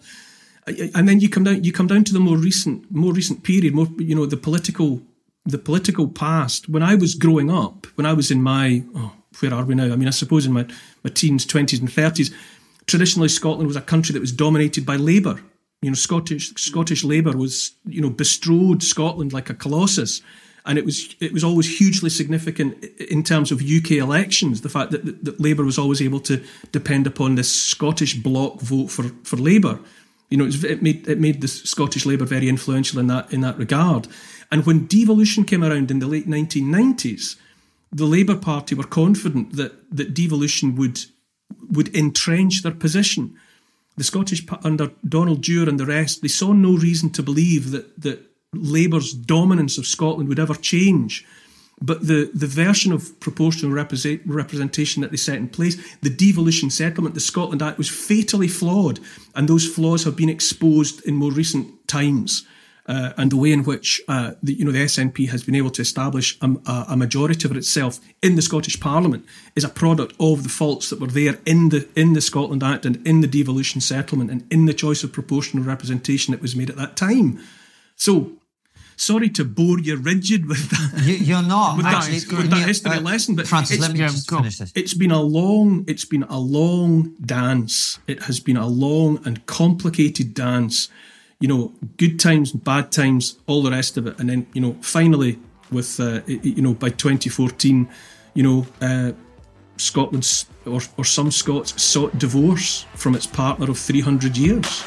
[0.96, 3.74] and then you come down you come down to the more recent more recent period,
[3.74, 5.02] more you know, the political
[5.46, 6.70] the political past.
[6.70, 9.92] When I was growing up, when I was in my oh, where are we now?
[9.92, 10.66] I mean, I suppose in my,
[11.04, 12.34] my teens, twenties, and thirties,
[12.86, 15.42] traditionally Scotland was a country that was dominated by Labour.
[15.82, 20.22] You know, Scottish Scottish Labour was you know bestrode Scotland like a colossus,
[20.66, 24.62] and it was it was always hugely significant in terms of UK elections.
[24.62, 28.62] The fact that, that, that Labour was always able to depend upon this Scottish bloc
[28.62, 29.80] vote for for Labour.
[30.30, 33.58] You know, it, made it made the Scottish Labour very influential in that in that
[33.58, 34.08] regard.
[34.52, 37.36] And when devolution came around in the late 1990s,
[37.92, 41.00] the Labour Party were confident that that devolution would
[41.70, 43.36] would entrench their position.
[43.96, 48.02] The Scottish, under Donald Dewar and the rest, they saw no reason to believe that,
[48.02, 51.26] that Labour's dominance of Scotland would ever change.
[51.82, 56.70] But the, the version of proportional represent, representation that they set in place, the devolution
[56.70, 59.00] settlement, the Scotland Act, was fatally flawed.
[59.36, 62.46] And those flaws have been exposed in more recent times
[62.86, 65.70] uh, and the way in which uh, the, you know the SNP has been able
[65.72, 70.44] to establish a, a, majority for itself in the Scottish Parliament is a product of
[70.44, 73.80] the faults that were there in the in the Scotland Act and in the devolution
[73.80, 77.40] settlement and in the choice of proportional representation that was made at that time.
[77.96, 78.34] So.
[78.96, 81.04] Sorry to bore you rigid with that.
[81.06, 84.00] You, are not with actually, that, with that history uh, lesson, but Francis, let me
[84.00, 84.72] just finish this.
[84.76, 88.00] It's been a long, it's been a long dance.
[88.08, 90.90] It has been a long and complicated dance
[91.40, 94.18] you know, good times, bad times, all the rest of it.
[94.18, 95.38] And then, you know, finally,
[95.74, 97.90] with, uh, you know, by 2014,
[98.34, 99.12] you know, uh,
[99.76, 104.86] Scotland or, or some Scots sought divorce from its partner of 300 years.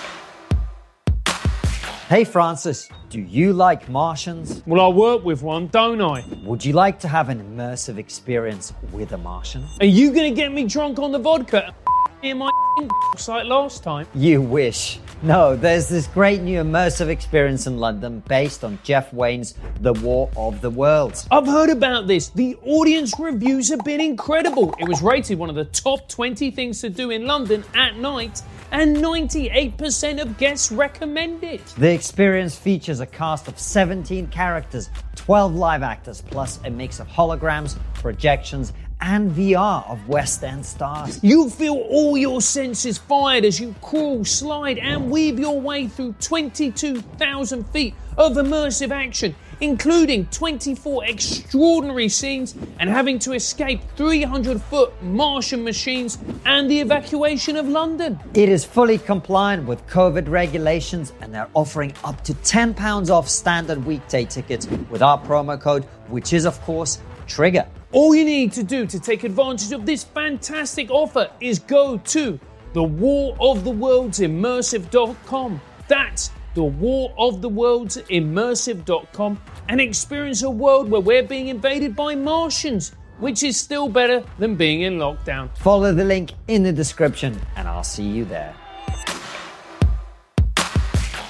[2.09, 4.62] Hey, Francis, do you like Martians?
[4.64, 6.25] Well, I work with one, don't I?
[6.45, 9.64] Would you like to have an immersive experience with a Martian?
[9.81, 11.75] Are you to get me drunk on the vodka?
[12.23, 12.51] in my
[13.29, 14.07] like last time.
[14.15, 14.99] You wish.
[15.23, 20.31] No, there's this great new immersive experience in London based on Jeff Wayne's The War
[20.37, 21.27] of the Worlds.
[21.31, 22.29] I've heard about this.
[22.29, 24.75] The audience reviews have been incredible.
[24.79, 28.43] It was rated one of the top 20 things to do in London at night,
[28.73, 31.65] and 98% of guests recommend it.
[31.79, 37.09] The experience features a cast of 17 characters, 12 live actors, plus a mix of
[37.09, 41.23] holograms, projections, and VR of West End stars.
[41.23, 46.15] You feel all your senses fired as you crawl, slide, and weave your way through
[46.21, 54.93] 22,000 feet of immersive action, including 24 extraordinary scenes and having to escape 300 foot
[55.03, 58.19] Martian machines and the evacuation of London.
[58.35, 63.85] It is fully compliant with COVID regulations and they're offering up to £10 off standard
[63.85, 67.67] weekday tickets with our promo code, which is, of course, Trigger.
[67.97, 72.39] All you need to do to take advantage of this fantastic offer is go to
[72.75, 75.59] the War of the Worlds Immersive.com.
[75.89, 81.97] That's the War of the Worlds Immersive.com and experience a world where we're being invaded
[81.97, 85.49] by Martians, which is still better than being in lockdown.
[85.57, 88.55] Follow the link in the description and I'll see you there.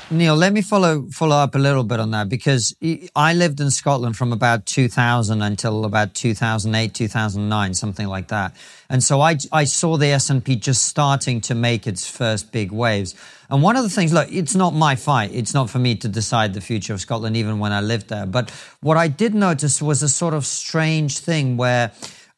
[0.09, 2.77] Neil, let me follow follow up a little bit on that because
[3.17, 8.55] I lived in Scotland from about 2000 until about 2008, 2009, something like that.
[8.89, 13.17] And so I, I saw the SNP just starting to make its first big waves.
[13.51, 15.33] And one of the things, look, it's not my fight.
[15.33, 18.27] It's not for me to decide the future of Scotland, even when I lived there.
[18.27, 21.91] But what I did notice was a sort of strange thing where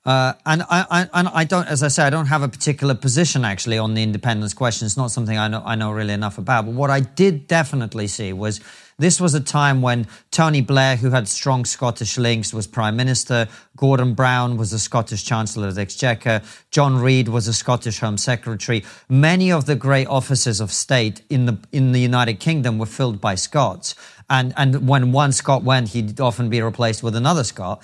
[0.05, 2.95] uh, and I, I, and I don't, as I say, I don't have a particular
[2.95, 4.87] position actually on the independence question.
[4.87, 6.67] It's not something I know, I know really enough about.
[6.67, 8.61] But what I did definitely see was
[8.99, 13.47] this was a time when Tony Blair, who had strong Scottish links, was Prime Minister.
[13.77, 16.43] Gordon Brown was the Scottish Chancellor of the Exchequer.
[16.71, 18.85] John Reid was a Scottish Home Secretary.
[19.09, 23.21] Many of the great offices of state in the in the United Kingdom were filled
[23.21, 23.95] by Scots.
[24.29, 27.83] And and when one Scot went, he'd often be replaced with another Scot.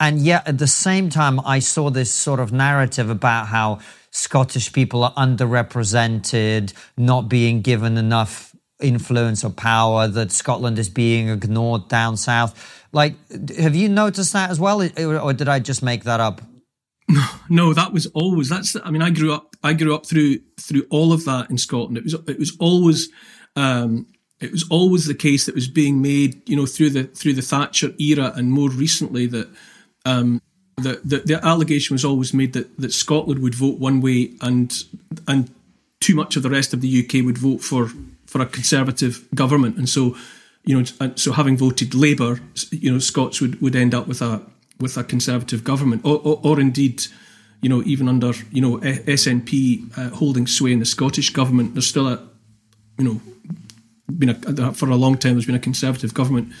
[0.00, 4.72] And yet at the same time, I saw this sort of narrative about how Scottish
[4.72, 11.88] people are underrepresented, not being given enough influence or power, that Scotland is being ignored
[11.88, 12.82] down south.
[12.92, 13.14] Like,
[13.58, 14.82] have you noticed that as well?
[14.82, 16.40] Or did I just make that up?
[17.50, 18.76] no, that was always that's.
[18.82, 19.54] I mean, I grew up.
[19.62, 21.98] I grew up through through all of that in Scotland.
[21.98, 23.10] It was it was always
[23.54, 24.06] um,
[24.40, 26.48] it was always the case that was being made.
[26.48, 29.48] You know, through the through the Thatcher era, and more recently that
[30.04, 30.40] um,
[30.76, 34.84] the, the the allegation was always made that that Scotland would vote one way, and
[35.28, 35.50] and
[36.00, 37.90] too much of the rest of the UK would vote for
[38.26, 40.16] for a conservative government, and so
[40.64, 44.42] you know, so having voted Labour, you know, Scots would would end up with a
[44.78, 47.04] with a conservative government, or, or, or indeed,
[47.60, 51.86] you know, even under you know SNP uh, holding sway in the Scottish government, there's
[51.86, 52.26] still a,
[52.98, 53.20] you know,
[54.18, 56.52] been a for a long time there's been a conservative government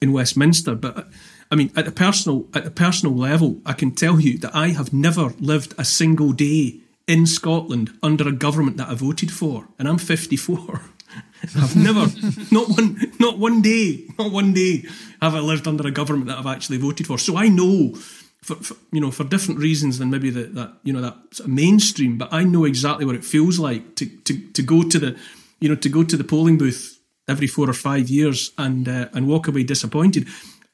[0.00, 1.08] in Westminster, but.
[1.50, 4.68] I mean, at a personal at a personal level, I can tell you that I
[4.68, 9.68] have never lived a single day in Scotland under a government that I voted for,
[9.78, 10.82] and I'm 54.
[11.56, 12.06] I've never,
[12.52, 14.84] not one, not one day, not one day
[15.22, 17.18] have I lived under a government that I've actually voted for.
[17.18, 17.94] So I know,
[18.42, 21.48] for, for you know, for different reasons than maybe the, that you know that sort
[21.48, 24.98] of mainstream, but I know exactly what it feels like to to to go to
[24.98, 25.16] the,
[25.60, 29.08] you know, to go to the polling booth every four or five years and uh,
[29.14, 30.28] and walk away disappointed.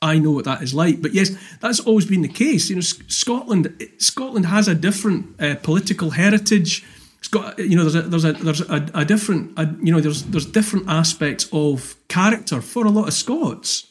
[0.04, 1.02] I know what that is like.
[1.02, 2.68] But yes, that's always been the case.
[2.68, 6.84] You know, Scotland Scotland has a different uh, political heritage
[7.24, 9.98] it's got you know there's a there's a there's a, a different a, you know
[9.98, 13.86] there's there's different aspects of character for a lot of Scots.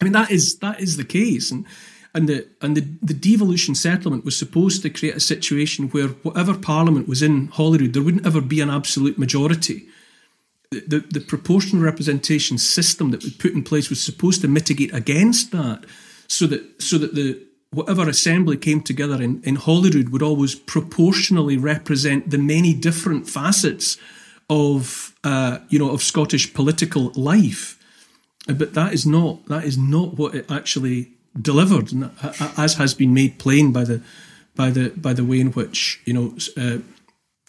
[0.00, 1.66] I mean that is that is the case, and
[2.14, 6.56] and the and the, the devolution settlement was supposed to create a situation where whatever
[6.56, 9.88] parliament was in Holyrood, there wouldn't ever be an absolute majority.
[10.72, 15.52] The, the, proportional representation system that we put in place was supposed to mitigate against
[15.52, 15.84] that,
[16.28, 17.40] so that so that the
[17.72, 23.98] whatever assembly came together in, in Holyrood would always proportionally represent the many different facets
[24.48, 27.78] of uh, you know of Scottish political life.
[28.46, 31.92] But that is not that is not what it actually delivered,
[32.56, 34.02] as has been made plain by the
[34.54, 36.36] by the by the way in which you know.
[36.56, 36.78] Uh,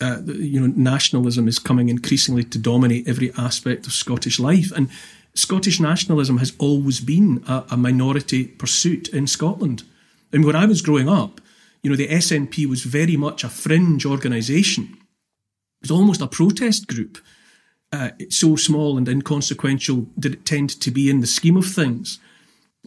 [0.03, 4.89] uh, you know, nationalism is coming increasingly to dominate every aspect of Scottish life, and
[5.33, 9.83] Scottish nationalism has always been a, a minority pursuit in Scotland.
[10.31, 11.39] I mean, when I was growing up,
[11.81, 14.97] you know, the SNP was very much a fringe organisation.
[15.81, 17.17] It was almost a protest group.
[17.91, 22.19] Uh, so small and inconsequential did it tend to be in the scheme of things.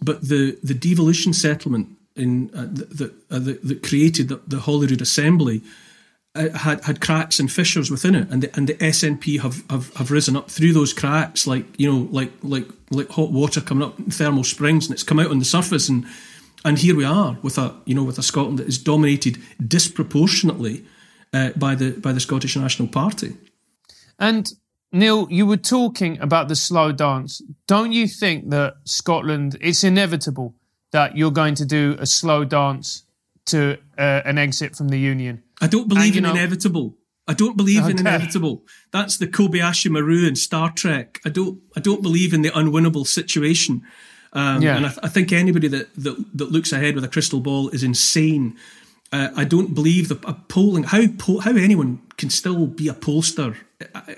[0.02, 5.62] But the, the devolution settlement in uh, that uh, created the, the Holyrood Assembly
[6.54, 10.10] had had cracks and fissures within it, and the, and the SNP have, have, have
[10.10, 13.98] risen up through those cracks like you know like like like hot water coming up
[13.98, 16.06] in thermal springs, and it's come out on the surface and
[16.64, 20.84] and here we are with a you know with a Scotland that is dominated disproportionately
[21.32, 23.36] uh, by the by the Scottish National Party.
[24.18, 24.50] And
[24.92, 27.42] Neil, you were talking about the slow dance.
[27.66, 29.56] Don't you think that Scotland?
[29.60, 30.54] It's inevitable
[30.92, 33.04] that you're going to do a slow dance
[33.46, 35.42] to uh, an exit from the union.
[35.60, 36.96] I don't believe and, in know, inevitable.
[37.28, 37.90] I don't believe okay.
[37.90, 38.64] in inevitable.
[38.92, 41.20] That's the Kobayashi Maru in Star Trek.
[41.24, 41.60] I don't.
[41.76, 43.82] I don't believe in the unwinnable situation.
[44.32, 44.76] Um, yeah.
[44.76, 47.70] And I, th- I, think anybody that, that, that looks ahead with a crystal ball
[47.70, 48.56] is insane.
[49.10, 53.56] Uh, I don't believe the polling how po- how anyone can still be a pollster.
[53.94, 54.16] I,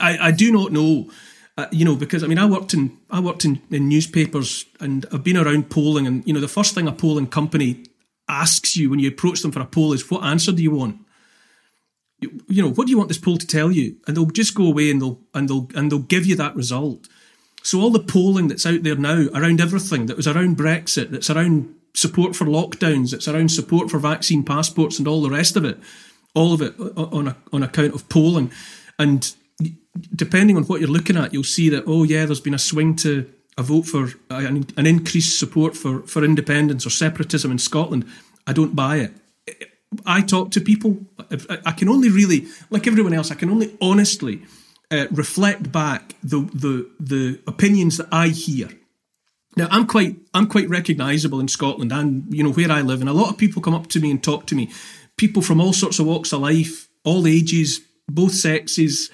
[0.00, 1.10] I, I do not know.
[1.58, 5.06] Uh, you know, because I mean, I worked in I worked in, in newspapers and
[5.12, 7.84] I've been around polling, and you know, the first thing a polling company
[8.28, 10.98] asks you when you approach them for a poll is, "What answer do you want?"
[12.20, 13.96] You, you know, what do you want this poll to tell you?
[14.06, 17.08] And they'll just go away and they'll and they'll and they'll give you that result.
[17.62, 21.30] So all the polling that's out there now around everything that was around Brexit, that's
[21.30, 25.64] around support for lockdowns, that's around support for vaccine passports and all the rest of
[25.64, 25.78] it,
[26.34, 28.52] all of it on a, on account of polling.
[28.98, 29.34] And
[30.14, 32.94] depending on what you're looking at, you'll see that, oh yeah, there's been a swing
[32.96, 38.04] to a vote for an, an increased support for, for independence or separatism in Scotland.
[38.46, 39.12] I don't buy it.
[40.04, 40.98] I talk to people.
[41.64, 44.42] I can only really, like everyone else, I can only honestly
[44.90, 48.68] uh, reflect back the, the the opinions that I hear.
[49.56, 53.08] Now I'm quite I'm quite recognisable in Scotland and you know where I live, and
[53.08, 54.70] a lot of people come up to me and talk to me.
[55.16, 59.10] People from all sorts of walks of life, all ages, both sexes,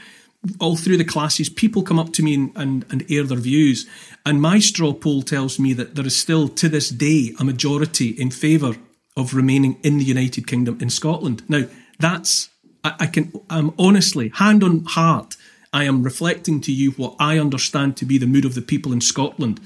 [0.58, 1.48] all through the classes.
[1.48, 3.86] People come up to me and, and, and air their views.
[4.26, 8.08] And my straw poll tells me that there is still to this day a majority
[8.08, 8.74] in favour
[9.16, 11.42] of remaining in the United Kingdom in Scotland.
[11.48, 11.64] Now
[11.98, 12.48] that's
[12.82, 13.32] I, I can
[13.78, 15.36] honestly hand on heart
[15.72, 18.92] I am reflecting to you what I understand to be the mood of the people
[18.92, 19.60] in Scotland.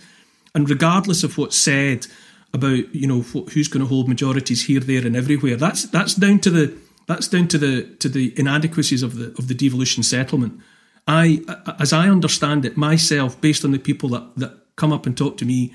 [0.54, 2.06] And regardless of what's said
[2.54, 6.38] about, you know, who's going to hold majorities here, there, and everywhere, that's that's down
[6.40, 6.76] to the
[7.06, 10.60] that's down to the to the inadequacies of the of the devolution settlement.
[11.08, 11.44] I,
[11.78, 15.36] as I understand it myself, based on the people that that come up and talk
[15.38, 15.72] to me,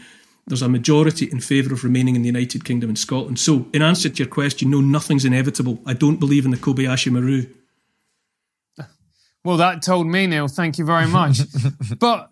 [0.48, 3.40] there's a majority in favour of remaining in the United Kingdom and Scotland.
[3.40, 5.80] So, in answer to your question, no, nothing's inevitable.
[5.86, 7.46] I don't believe in the Kobayashi Maru.
[9.44, 10.48] Well, that told me, Neil.
[10.48, 11.40] Thank you very much.
[12.00, 12.32] but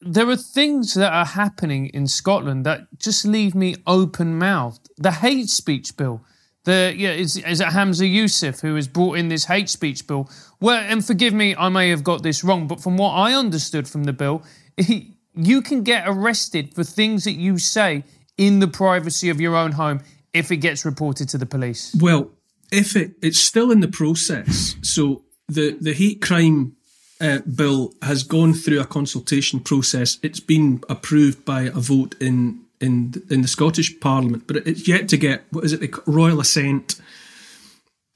[0.00, 4.88] there are things that are happening in Scotland that just leave me open mouthed.
[4.96, 6.24] The hate speech bill.
[6.70, 10.30] The yeah, is, is it Humza Yousaf who has brought in this hate speech bill?
[10.60, 13.88] Well, and forgive me, I may have got this wrong, but from what I understood
[13.88, 14.44] from the bill,
[14.76, 18.04] he, you can get arrested for things that you say
[18.36, 20.00] in the privacy of your own home
[20.32, 21.92] if it gets reported to the police.
[21.98, 22.30] Well,
[22.70, 26.76] if it, it's still in the process, so the the hate crime
[27.20, 30.18] uh, bill has gone through a consultation process.
[30.22, 35.08] It's been approved by a vote in in in the Scottish Parliament, but it's yet
[35.10, 37.00] to get what is it the royal assent.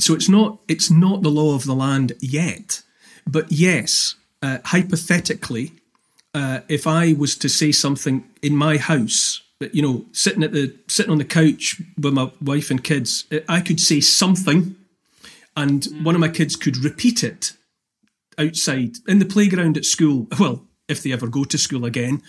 [0.00, 2.82] So it's not it's not the law of the land yet.
[3.26, 5.72] But yes, uh, hypothetically,
[6.34, 9.42] uh, if I was to say something in my house,
[9.72, 13.60] you know, sitting at the sitting on the couch with my wife and kids, I
[13.60, 14.76] could say something,
[15.56, 17.52] and one of my kids could repeat it
[18.38, 20.26] outside in the playground at school.
[20.38, 22.22] Well, if they ever go to school again,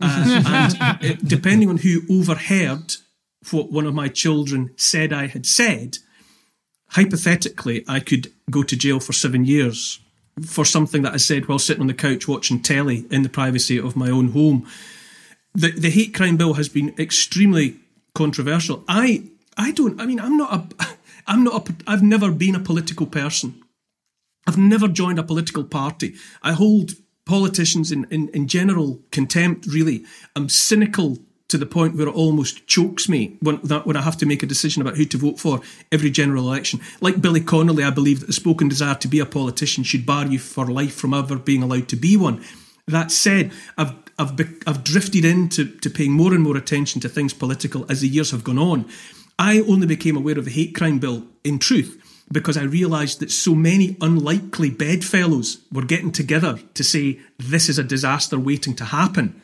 [0.00, 2.96] uh, and it, depending on who overheard
[3.50, 5.98] what one of my children said I had said,
[6.90, 10.00] hypothetically, I could go to jail for seven years
[10.46, 13.78] for something that I said while sitting on the couch watching telly in the privacy
[13.78, 14.66] of my own home.
[15.54, 17.76] The the hate crime bill has been extremely
[18.14, 18.84] controversial.
[18.88, 19.24] I
[19.56, 20.00] I don't.
[20.00, 20.86] I mean, I'm not a.
[21.26, 21.74] I'm not a.
[21.86, 23.60] I've never been a political person.
[24.46, 26.14] I've never joined a political party.
[26.42, 26.92] I hold
[27.28, 30.04] politicians in, in, in general contempt, really.
[30.34, 31.18] I'm cynical
[31.48, 34.42] to the point where it almost chokes me when, that, when I have to make
[34.42, 35.60] a decision about who to vote for
[35.92, 36.80] every general election.
[37.00, 40.26] Like Billy Connolly, I believe that the spoken desire to be a politician should bar
[40.26, 42.42] you for life from ever being allowed to be one.
[42.86, 44.32] That said, I've I've,
[44.66, 48.32] I've drifted into to paying more and more attention to things political as the years
[48.32, 48.88] have gone on.
[49.38, 53.30] I only became aware of the hate crime bill in truth because I realised that
[53.30, 58.84] so many unlikely bedfellows were getting together to say this is a disaster waiting to
[58.84, 59.40] happen.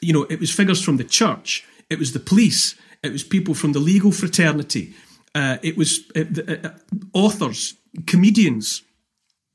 [0.00, 3.54] You know, it was figures from the church, it was the police, it was people
[3.54, 4.94] from the legal fraternity,
[5.34, 6.70] uh, it was uh, uh,
[7.14, 7.74] authors,
[8.06, 8.82] comedians,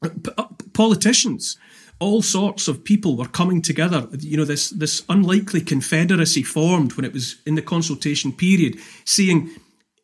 [0.03, 1.57] uh, uh, politicians.
[1.99, 4.07] All sorts of people were coming together.
[4.19, 9.49] You know, this this unlikely confederacy formed when it was in the consultation period, saying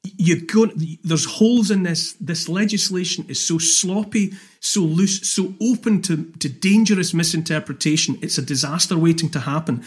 [0.04, 0.68] you go
[1.04, 6.50] there's holes in this this legislation is so sloppy so loose so open to to
[6.50, 9.84] dangerous misinterpretation it's a disaster waiting to happen.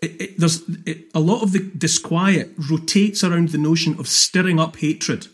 [0.00, 4.58] It, it, there's it, a lot of the disquiet rotates around the notion of stirring
[4.58, 5.28] up hatred.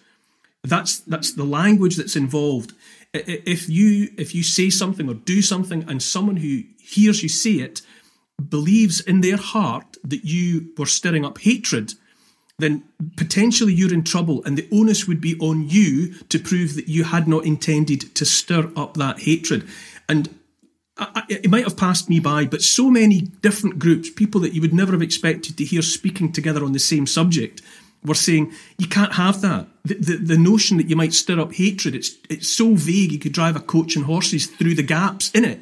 [0.62, 2.72] That's that's the language that's involved.
[3.12, 7.53] If you if you say something or do something and someone who hears you say
[7.53, 7.83] it
[8.49, 11.95] believes in their heart that you were stirring up hatred
[12.61, 12.85] then
[13.17, 17.05] potentially you're in trouble, and the onus would be on you to prove that you
[17.05, 19.67] had not intended to stir up that hatred.
[20.09, 20.29] And
[20.97, 24.61] I, it might have passed me by, but so many different groups, people that you
[24.61, 27.63] would never have expected to hear speaking together on the same subject,
[28.05, 29.67] were saying you can't have that.
[29.85, 33.13] The, the, the notion that you might stir up hatred, it's it's so vague.
[33.13, 35.61] You could drive a coach and horses through the gaps in it.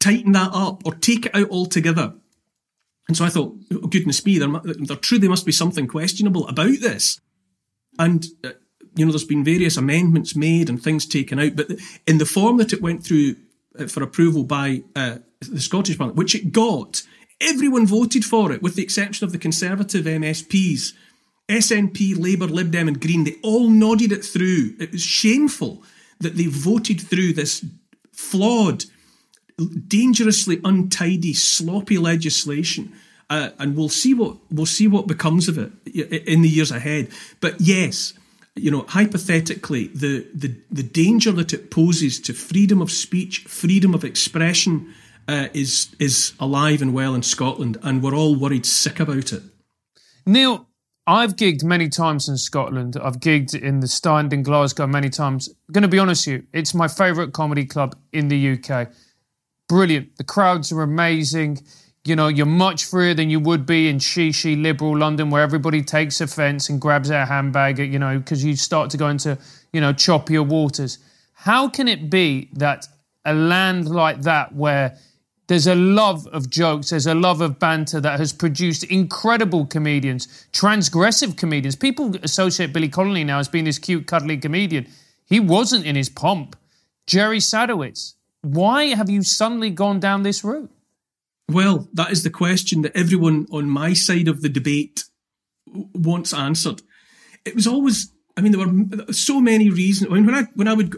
[0.00, 2.14] Tighten that up or take it out altogether.
[3.08, 6.80] And so I thought, oh, goodness me, there, there truly must be something questionable about
[6.80, 7.20] this.
[7.98, 8.50] And, uh,
[8.96, 11.70] you know, there's been various amendments made and things taken out, but
[12.06, 13.36] in the form that it went through
[13.78, 17.02] uh, for approval by uh, the Scottish Parliament, which it got,
[17.40, 20.92] everyone voted for it, with the exception of the Conservative MSPs.
[21.48, 24.74] SNP, Labour, Lib Dem, and Green, they all nodded it through.
[24.80, 25.82] It was shameful
[26.20, 27.64] that they voted through this
[28.12, 28.84] flawed
[29.86, 32.92] dangerously untidy, sloppy legislation.
[33.30, 35.72] Uh, and we'll see what we'll see what becomes of it
[36.28, 37.08] in the years ahead.
[37.40, 38.12] But yes,
[38.54, 43.94] you know, hypothetically, the the the danger that it poses to freedom of speech, freedom
[43.94, 44.94] of expression,
[45.26, 49.42] uh, is is alive and well in Scotland, and we're all worried sick about it.
[50.26, 50.68] Neil,
[51.06, 52.96] I've gigged many times in Scotland.
[53.02, 55.48] I've gigged in the Stand in Glasgow many times.
[55.48, 58.88] I'm going to be honest with you, it's my favourite comedy club in the UK
[59.68, 60.16] brilliant.
[60.16, 61.64] The crowds are amazing.
[62.04, 65.82] You know, you're much freer than you would be in shishi liberal London, where everybody
[65.82, 67.78] takes offence and grabs their handbag.
[67.78, 69.38] You know, because you start to go into
[69.72, 70.98] you know choppier waters.
[71.32, 72.86] How can it be that
[73.24, 74.98] a land like that, where
[75.46, 80.46] there's a love of jokes, there's a love of banter that has produced incredible comedians,
[80.52, 81.76] transgressive comedians.
[81.76, 84.86] People associate Billy Connolly now as being this cute, cuddly comedian.
[85.26, 86.56] He wasn't in his pomp.
[87.06, 90.70] Jerry Sadowitz, why have you suddenly gone down this route?
[91.50, 95.04] Well, that is the question that everyone on my side of the debate
[95.66, 96.82] wants answered.
[97.44, 100.10] It was always, I mean, there were so many reasons.
[100.10, 100.94] I mean, when I when I would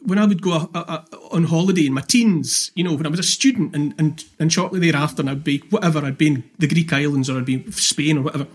[0.00, 3.10] when I would go uh, uh, on holiday in my teens, you know, when I
[3.10, 6.44] was a student, and and and shortly thereafter, and I'd be whatever, I'd be in
[6.58, 8.46] the Greek islands or I'd be in Spain or whatever.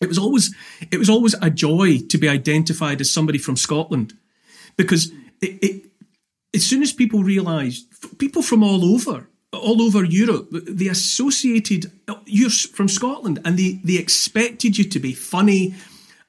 [0.00, 0.54] It was always
[0.90, 4.14] it was always a joy to be identified as somebody from Scotland,
[4.76, 5.84] because it, it
[6.54, 7.86] as soon as people realised
[8.18, 11.90] people from all over all over Europe, they associated
[12.26, 15.74] you're from Scotland and they, they expected you to be funny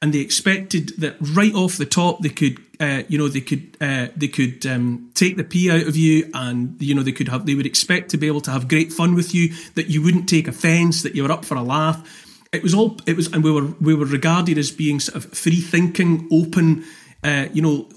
[0.01, 3.75] and they expected that right off the top they could uh, you know they could
[3.81, 7.27] uh, they could um, take the pee out of you and you know they could
[7.27, 10.01] have they would expect to be able to have great fun with you that you
[10.01, 12.25] wouldn't take offence that you were up for a laugh.
[12.53, 15.33] It was all it was and we were we were regarded as being sort of
[15.33, 16.85] free thinking open
[17.21, 17.87] uh, you know,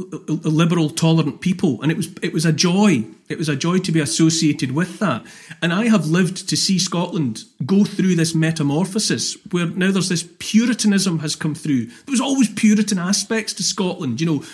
[0.43, 3.05] liberal, tolerant people, and it was it was a joy.
[3.29, 5.25] It was a joy to be associated with that.
[5.63, 10.29] And I have lived to see Scotland go through this metamorphosis, where now there's this
[10.39, 11.87] Puritanism has come through.
[11.87, 14.21] There was always Puritan aspects to Scotland.
[14.21, 14.45] You know,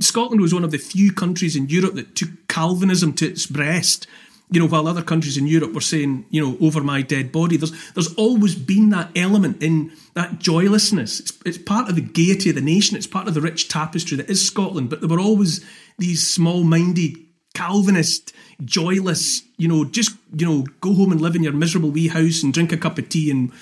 [0.00, 4.08] Scotland was one of the few countries in Europe that took Calvinism to its breast
[4.50, 7.56] you know, while other countries in Europe were saying, you know, over my dead body,
[7.56, 11.20] there's there's always been that element in that joylessness.
[11.20, 12.96] It's, it's part of the gaiety of the nation.
[12.96, 14.90] It's part of the rich tapestry that is Scotland.
[14.90, 15.64] But there were always
[15.98, 17.16] these small-minded,
[17.54, 18.32] Calvinist,
[18.64, 22.42] joyless, you know, just you know, go home and live in your miserable wee house
[22.42, 23.52] and drink a cup of tea and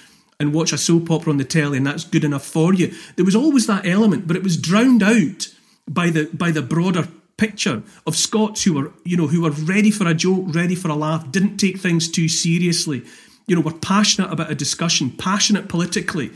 [0.41, 2.95] and watch a soap opera on the telly, and that's good enough for you.
[3.17, 5.49] There was always that element, but it was drowned out
[5.89, 7.09] by the by the broader
[7.39, 10.89] picture of Scots who were, you know, who were ready for a joke, ready for
[10.89, 13.03] a laugh, didn't take things too seriously,
[13.47, 16.31] you know, were passionate about a discussion, passionate politically,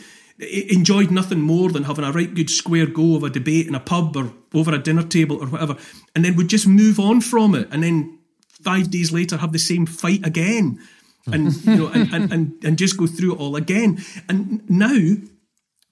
[0.71, 3.81] enjoyed nothing more than having a right good square go of a debate in a
[3.81, 5.77] pub or over a dinner table or whatever,
[6.15, 8.19] and then would just move on from it, and then
[8.63, 10.79] five days later have the same fight again.
[11.27, 14.03] And you know, and, and, and, and just go through it all again.
[14.29, 15.17] And now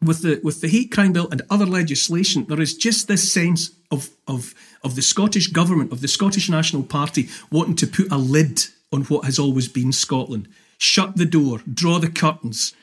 [0.03, 3.71] with the with the hate crime bill and other legislation, there is just this sense
[3.91, 8.17] of of of the Scottish government, of the Scottish National Party, wanting to put a
[8.17, 10.49] lid on what has always been Scotland.
[10.79, 12.75] Shut the door, draw the curtains,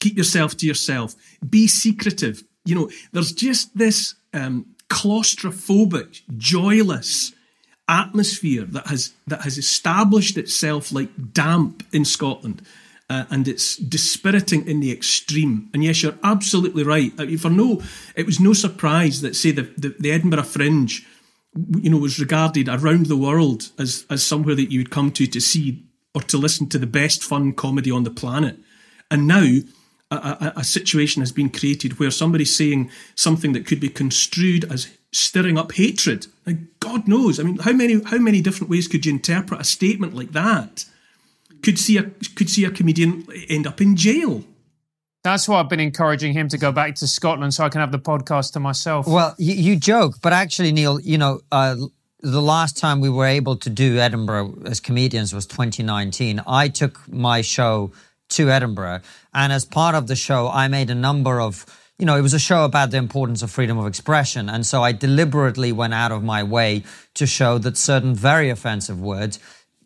[0.00, 1.14] keep yourself to yourself,
[1.48, 2.44] be secretive.
[2.66, 7.32] You know, there's just this um, claustrophobic, joyless
[7.88, 12.60] atmosphere that has that has established itself like damp in Scotland
[13.10, 15.70] uh, and it's dispiriting in the extreme.
[15.72, 17.12] And yes, you're absolutely right.
[17.18, 17.82] I mean, for no,
[18.14, 21.06] it was no surprise that say the, the, the Edinburgh Fringe,
[21.78, 25.26] you know, was regarded around the world as as somewhere that you would come to
[25.26, 25.84] to see
[26.14, 28.58] or to listen to the best fun comedy on the planet.
[29.10, 29.60] And now
[30.10, 34.70] a, a, a, situation has been created where somebody's saying something that could be construed
[34.70, 36.26] as stirring up hatred.
[36.44, 37.40] And God knows.
[37.40, 40.84] I mean, how many how many different ways could you interpret a statement like that?
[41.62, 42.04] Could see a
[42.34, 44.44] could see a comedian end up in jail.
[45.24, 47.92] That's why I've been encouraging him to go back to Scotland so I can have
[47.92, 49.06] the podcast to myself.
[49.06, 51.76] Well, you, you joke, but actually, Neil, you know, uh,
[52.20, 56.42] the last time we were able to do Edinburgh as comedians was 2019.
[56.46, 57.92] I took my show
[58.30, 59.00] to Edinburgh,
[59.34, 61.66] and as part of the show, I made a number of
[61.98, 64.48] you know, it was a show about the importance of freedom of expression.
[64.48, 66.84] And so I deliberately went out of my way
[67.14, 69.40] to show that certain very offensive words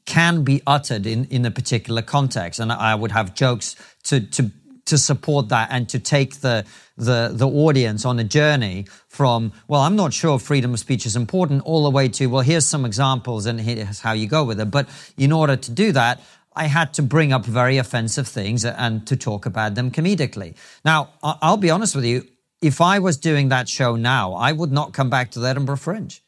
[0.05, 2.61] can be uttered in, in a particular context.
[2.61, 4.50] And I would have jokes to, to,
[4.86, 6.64] to support that and to take the,
[6.96, 11.16] the, the audience on a journey from, well, I'm not sure freedom of speech is
[11.16, 14.61] important, all the way to, well, here's some examples and here's how you go with
[14.61, 14.70] it.
[14.70, 16.20] But in order to do that,
[16.55, 20.55] I had to bring up very offensive things and to talk about them comedically.
[20.84, 22.26] Now, I'll be honest with you.
[22.61, 25.78] If I was doing that show now, I would not come back to the Edinburgh
[25.78, 26.22] Fringe.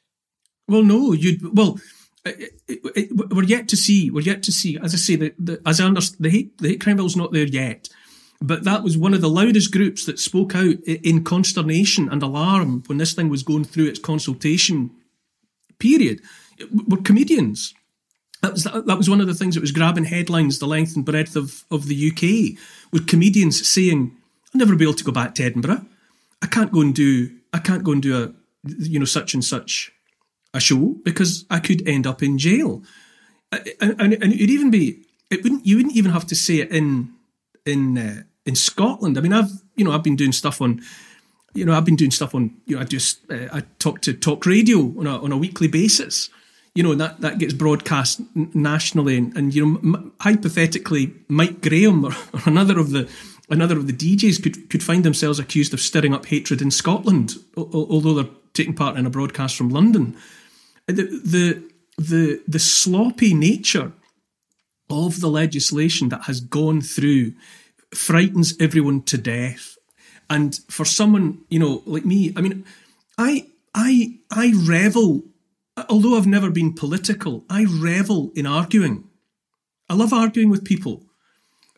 [0.66, 1.78] Well, no, you'd, well,
[2.24, 4.10] it, it, it, we're yet to see.
[4.10, 4.78] We're yet to see.
[4.78, 7.32] As I say, the, the, as I understand, the hate the hate crime bill's not
[7.32, 7.88] there yet,
[8.40, 12.82] but that was one of the loudest groups that spoke out in consternation and alarm
[12.86, 14.90] when this thing was going through its consultation
[15.78, 16.20] period.
[16.88, 17.74] Were comedians.
[18.40, 21.04] That was that was one of the things that was grabbing headlines the length and
[21.04, 22.58] breadth of of the UK.
[22.90, 24.16] With comedians saying,
[24.54, 25.84] "I'll never be able to go back to Edinburgh.
[26.42, 27.30] I can't go and do.
[27.52, 28.32] I can't go and do a
[28.66, 29.92] you know such and such."
[30.54, 32.82] A show because I could end up in jail.
[33.52, 36.70] And, and, and it'd even be it wouldn't you wouldn't even have to say it
[36.70, 37.12] in
[37.66, 39.18] in uh, in Scotland.
[39.18, 40.80] I mean, I've you know I've been doing stuff on
[41.54, 44.12] you know I've been doing stuff on you know I just uh, I talk to
[44.12, 46.30] talk radio on a on a weekly basis.
[46.74, 52.04] You know that that gets broadcast nationally, and, and you know m- hypothetically Mike Graham
[52.04, 53.08] or, or another of the
[53.50, 57.34] another of the DJs could could find themselves accused of stirring up hatred in Scotland,
[57.56, 60.16] although they're taking part in a broadcast from London
[60.86, 63.92] the the the, the sloppy nature
[64.90, 67.32] of the legislation that has gone through
[67.94, 69.78] frightens everyone to death.
[70.28, 72.64] And for someone, you know, like me, I mean,
[73.16, 75.22] I I I revel
[75.88, 79.04] although I've never been political, I revel in arguing.
[79.88, 81.02] I love arguing with people.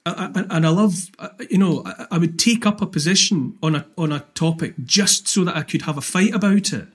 [0.04, 4.12] and I love, uh, you know, I would take up a position on a on
[4.12, 6.86] a topic just so that I could have a fight about it.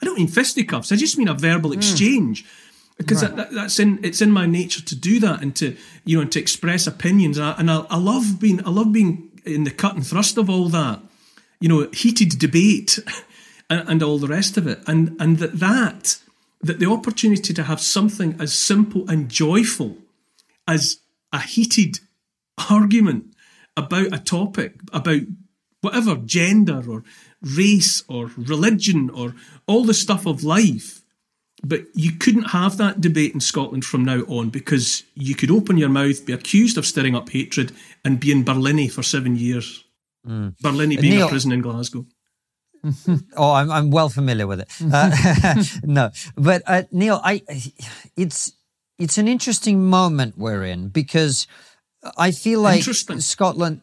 [0.00, 0.92] I don't mean fisticuffs.
[0.92, 1.78] I just mean a verbal hmm.
[1.78, 2.48] exchange, mm.
[2.96, 3.36] because right.
[3.36, 6.32] that, that's in it's in my nature to do that and to you know and
[6.32, 7.38] to express opinions.
[7.38, 10.36] And, I, and I, I love being I love being in the cut and thrust
[10.36, 11.00] of all that,
[11.60, 12.98] you know, heated debate
[13.70, 14.80] and, and all the rest of it.
[14.86, 16.18] And and that that
[16.60, 19.96] that the opportunity to have something as simple and joyful
[20.66, 20.98] as
[21.32, 22.00] a heated
[22.70, 23.34] argument
[23.76, 25.22] about a topic, about
[25.80, 27.04] whatever gender or
[27.42, 29.34] race or religion or
[29.66, 31.02] all the stuff of life.
[31.64, 35.76] But you couldn't have that debate in Scotland from now on because you could open
[35.76, 37.72] your mouth, be accused of stirring up hatred,
[38.04, 39.84] and be in Barlinnie for seven years.
[40.26, 40.56] Mm.
[40.62, 42.06] Barlinnie being Neil, a prison in Glasgow.
[43.36, 44.68] oh, I'm, I'm well familiar with it.
[44.80, 47.42] Uh, no, but uh, Neil, I
[48.16, 48.52] it's
[48.98, 51.46] it's an interesting moment we're in because
[52.16, 53.82] I feel like Scotland.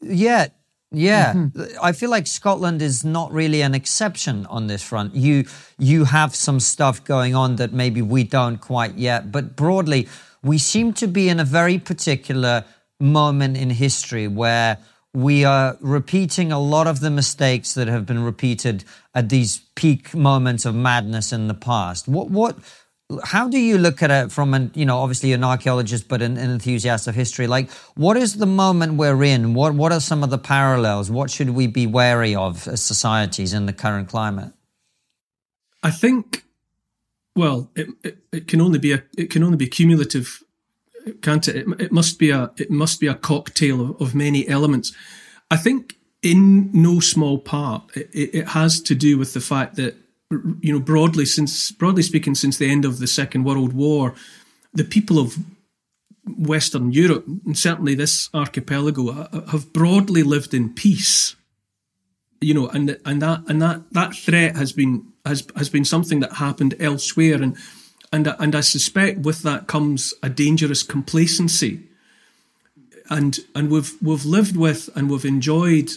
[0.00, 0.48] Yeah,
[0.92, 1.34] yeah.
[1.34, 1.62] Mm-hmm.
[1.82, 5.14] I feel like Scotland is not really an exception on this front.
[5.14, 5.44] You
[5.78, 10.08] you have some stuff going on that maybe we don't quite yet, but broadly,
[10.42, 12.64] we seem to be in a very particular
[13.00, 14.78] moment in history where
[15.12, 18.84] we are repeating a lot of the mistakes that have been repeated
[19.14, 22.06] at these peak moments of madness in the past.
[22.06, 22.58] What, what,
[23.22, 26.36] how do you look at it from an, you know, obviously an archaeologist, but an,
[26.36, 27.46] an enthusiast of history?
[27.46, 29.54] Like, what is the moment we're in?
[29.54, 31.10] What, what are some of the parallels?
[31.10, 34.52] What should we be wary of as societies in the current climate?
[35.82, 36.44] I think,
[37.36, 40.42] well, it, it, it can only be a, it can only be cumulative
[41.22, 41.56] can't it?
[41.56, 41.80] it?
[41.80, 44.92] It, must be a it must be a cocktail of, of many elements.
[45.50, 49.94] I think in no small part it, it, has to do with the fact that
[50.30, 54.14] you know broadly since broadly speaking since the end of the Second World War,
[54.72, 55.36] the people of
[56.36, 61.36] Western Europe and certainly this archipelago uh, uh, have broadly lived in peace.
[62.40, 66.20] You know, and and that and that that threat has been has has been something
[66.20, 67.56] that happened elsewhere and
[68.12, 71.82] and and I suspect with that comes a dangerous complacency.
[73.08, 75.92] And and we've we've lived with and we've enjoyed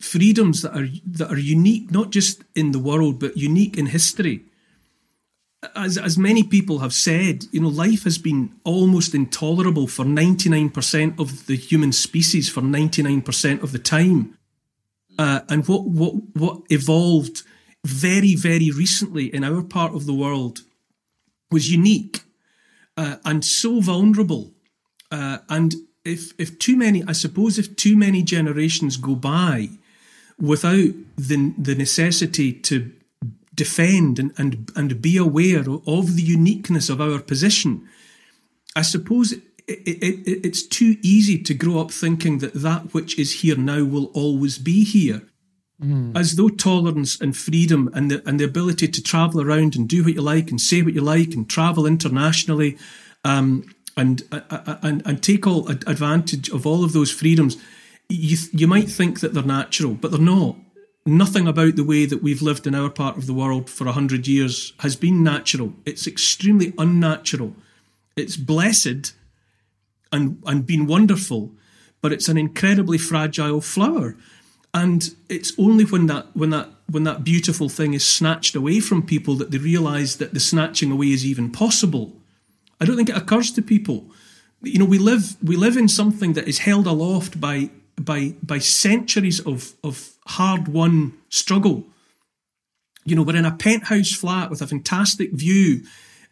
[0.00, 4.42] freedoms that are that are unique, not just in the world, but unique in history.
[5.74, 10.48] As as many people have said, you know, life has been almost intolerable for ninety
[10.48, 14.38] nine percent of the human species for ninety nine percent of the time.
[15.18, 17.42] Uh, and what what what evolved
[17.84, 20.60] very very recently in our part of the world
[21.50, 22.22] was unique
[22.96, 24.52] uh, and so vulnerable.
[25.10, 25.74] Uh, and
[26.04, 29.70] if if too many, I suppose, if too many generations go by
[30.40, 32.92] without the the necessity to
[33.54, 37.88] defend and and, and be aware of the uniqueness of our position,
[38.76, 43.18] I suppose it, it, it, it's too easy to grow up thinking that that which
[43.18, 45.22] is here now will always be here.
[45.82, 46.16] Mm.
[46.18, 50.02] As though tolerance and freedom and the and the ability to travel around and do
[50.02, 52.76] what you like and say what you like and travel internationally,
[53.24, 53.64] um,
[53.96, 57.56] and, uh, uh, and and take all advantage of all of those freedoms,
[58.08, 60.56] you you might think that they're natural, but they're not.
[61.06, 63.92] Nothing about the way that we've lived in our part of the world for a
[63.92, 65.72] hundred years has been natural.
[65.86, 67.54] It's extremely unnatural.
[68.16, 69.14] It's blessed
[70.12, 71.52] and and been wonderful,
[72.02, 74.16] but it's an incredibly fragile flower
[74.74, 79.02] and it's only when that when that when that beautiful thing is snatched away from
[79.02, 82.16] people that they realize that the snatching away is even possible
[82.80, 84.04] i don't think it occurs to people
[84.62, 87.70] you know we live we live in something that is held aloft by
[88.04, 91.84] by by centuries of of hard won struggle.
[93.04, 95.82] You know we're in a penthouse flat with a fantastic view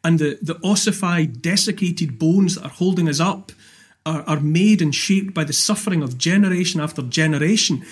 [0.04, 3.52] and the the ossified desiccated bones that are holding us up
[4.04, 7.84] are, are made and shaped by the suffering of generation after generation.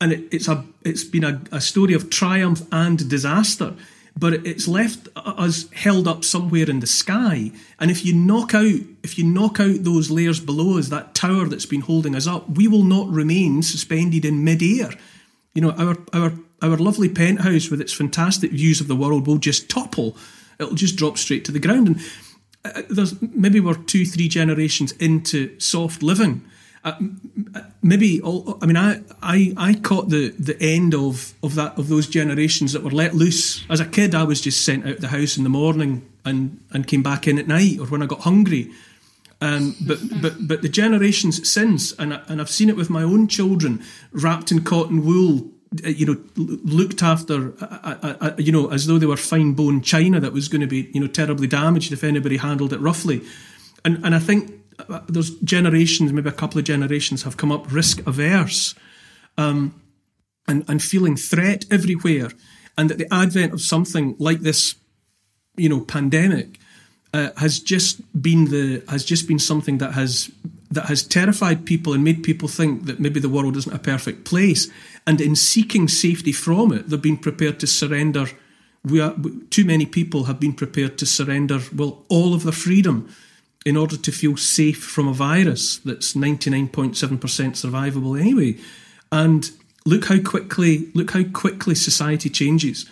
[0.00, 3.74] And it, it's a it's been a, a story of triumph and disaster
[4.16, 7.50] but it's left us held up somewhere in the sky.
[7.80, 11.46] And if you knock out if you knock out those layers below us that tower
[11.46, 14.90] that's been holding us up we will not remain suspended in midair.
[15.54, 19.38] You know our our our lovely penthouse with its fantastic views of the world will
[19.38, 20.16] just topple.
[20.58, 21.88] It'll just drop straight to the ground.
[21.88, 22.00] And
[22.64, 26.42] uh, there's maybe we're two three generations into soft living
[26.84, 26.92] uh,
[27.82, 31.88] maybe all, I mean I, I I caught the the end of of that of
[31.88, 35.08] those generations that were let loose as a kid I was just sent out the
[35.08, 38.20] house in the morning and and came back in at night or when I got
[38.20, 38.70] hungry
[39.40, 43.02] Um, but but but the generations since, and I, and I've seen it with my
[43.02, 43.82] own children,
[44.12, 45.50] wrapped in cotton wool,
[45.84, 49.52] uh, you know, looked after, uh, uh, uh, you know, as though they were fine
[49.54, 52.80] bone china that was going to be, you know, terribly damaged if anybody handled it
[52.80, 53.22] roughly.
[53.84, 54.52] And and I think
[55.08, 58.74] those generations, maybe a couple of generations, have come up risk averse,
[59.36, 59.80] um,
[60.46, 62.30] and and feeling threat everywhere,
[62.76, 64.74] and that the advent of something like this,
[65.56, 66.58] you know, pandemic
[67.12, 70.30] uh, has just been the has just been something that has
[70.70, 74.24] that has terrified people and made people think that maybe the world isn't a perfect
[74.24, 74.68] place.
[75.06, 78.26] And in seeking safety from it, they've been prepared to surrender.
[78.84, 79.14] We are,
[79.50, 83.08] too many people have been prepared to surrender, well, all of their freedom
[83.64, 88.56] in order to feel safe from a virus that's 99.7% survivable anyway.
[89.10, 89.50] And
[89.86, 92.88] look how quickly look how quickly society changes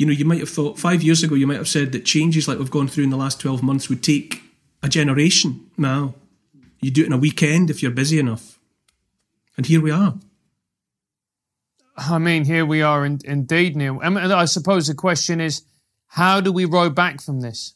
[0.00, 2.48] you know, you might have thought five years ago, you might have said that changes
[2.48, 4.42] like we've gone through in the last 12 months would take
[4.82, 5.68] a generation.
[5.76, 6.14] Now,
[6.80, 8.58] you do it in a weekend if you're busy enough.
[9.58, 10.14] And here we are.
[11.98, 14.00] I mean, here we are in, indeed, Neil.
[14.02, 15.64] I, mean, I suppose the question is
[16.06, 17.74] how do we row back from this?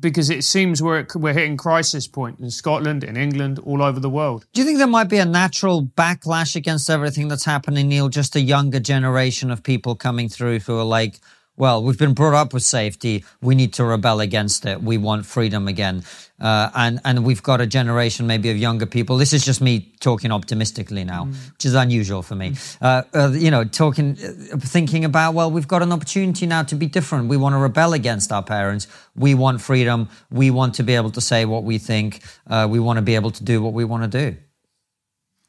[0.00, 4.10] Because it seems we're, we're hitting crisis point in Scotland, in England, all over the
[4.10, 4.46] world.
[4.52, 8.08] Do you think there might be a natural backlash against everything that's happening, Neil?
[8.08, 11.20] Just a younger generation of people coming through who are like,
[11.56, 13.24] well, we've been brought up with safety.
[13.40, 14.82] We need to rebel against it.
[14.82, 16.04] We want freedom again.
[16.38, 19.16] Uh, and, and we've got a generation maybe of younger people.
[19.16, 21.52] This is just me talking optimistically now, mm.
[21.52, 22.50] which is unusual for me.
[22.50, 22.76] Mm.
[22.82, 26.74] Uh, uh, you know, talking, uh, thinking about, well, we've got an opportunity now to
[26.74, 27.28] be different.
[27.28, 28.86] We want to rebel against our parents.
[29.14, 30.10] We want freedom.
[30.30, 32.22] We want to be able to say what we think.
[32.46, 34.36] Uh, we want to be able to do what we want to do.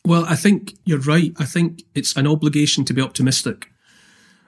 [0.05, 1.33] Well, I think you're right.
[1.37, 3.69] I think it's an obligation to be optimistic.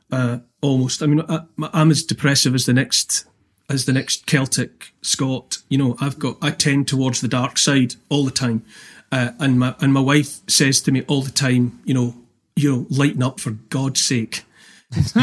[0.10, 1.01] Uh, almost.
[1.01, 1.41] I mean, I,
[1.74, 3.26] am as depressive as the next
[3.70, 5.60] as the next Celtic Scot.
[5.70, 8.64] You know, I've got I tend towards the dark side all the time,
[9.12, 12.16] uh, and my and my wife says to me all the time, you know,
[12.55, 14.43] you know, lighten up for God's sake.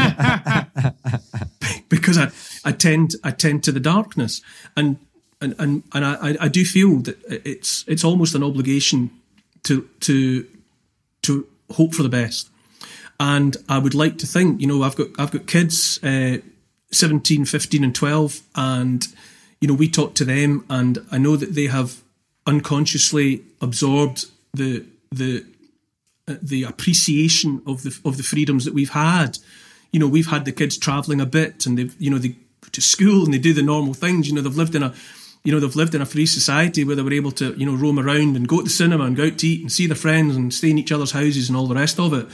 [1.89, 2.31] because I,
[2.65, 4.41] I tend I tend to the darkness
[4.77, 4.99] and
[5.41, 9.11] and and, and I, I do feel that it's it's almost an obligation
[9.65, 10.47] to to
[11.23, 12.49] to hope for the best
[13.19, 16.39] and I would like to think, you know, I've got I've got kids, uh,
[16.93, 19.07] 17, 15 and 12 and
[19.61, 22.03] you know, we talk to them and I know that they have
[22.47, 25.45] unconsciously absorbed the the
[26.29, 29.39] uh, the appreciation of the of the freedoms that we've had.
[29.93, 32.69] You know, we've had the kids traveling a bit and they've you know they go
[32.73, 34.29] to school and they do the normal things.
[34.29, 34.95] You know, they've lived in a
[35.43, 37.75] you know they've lived in a free society where they were able to you know
[37.75, 39.97] roam around and go to the cinema and go out to eat and see their
[39.97, 42.27] friends and stay in each other's houses and all the rest of it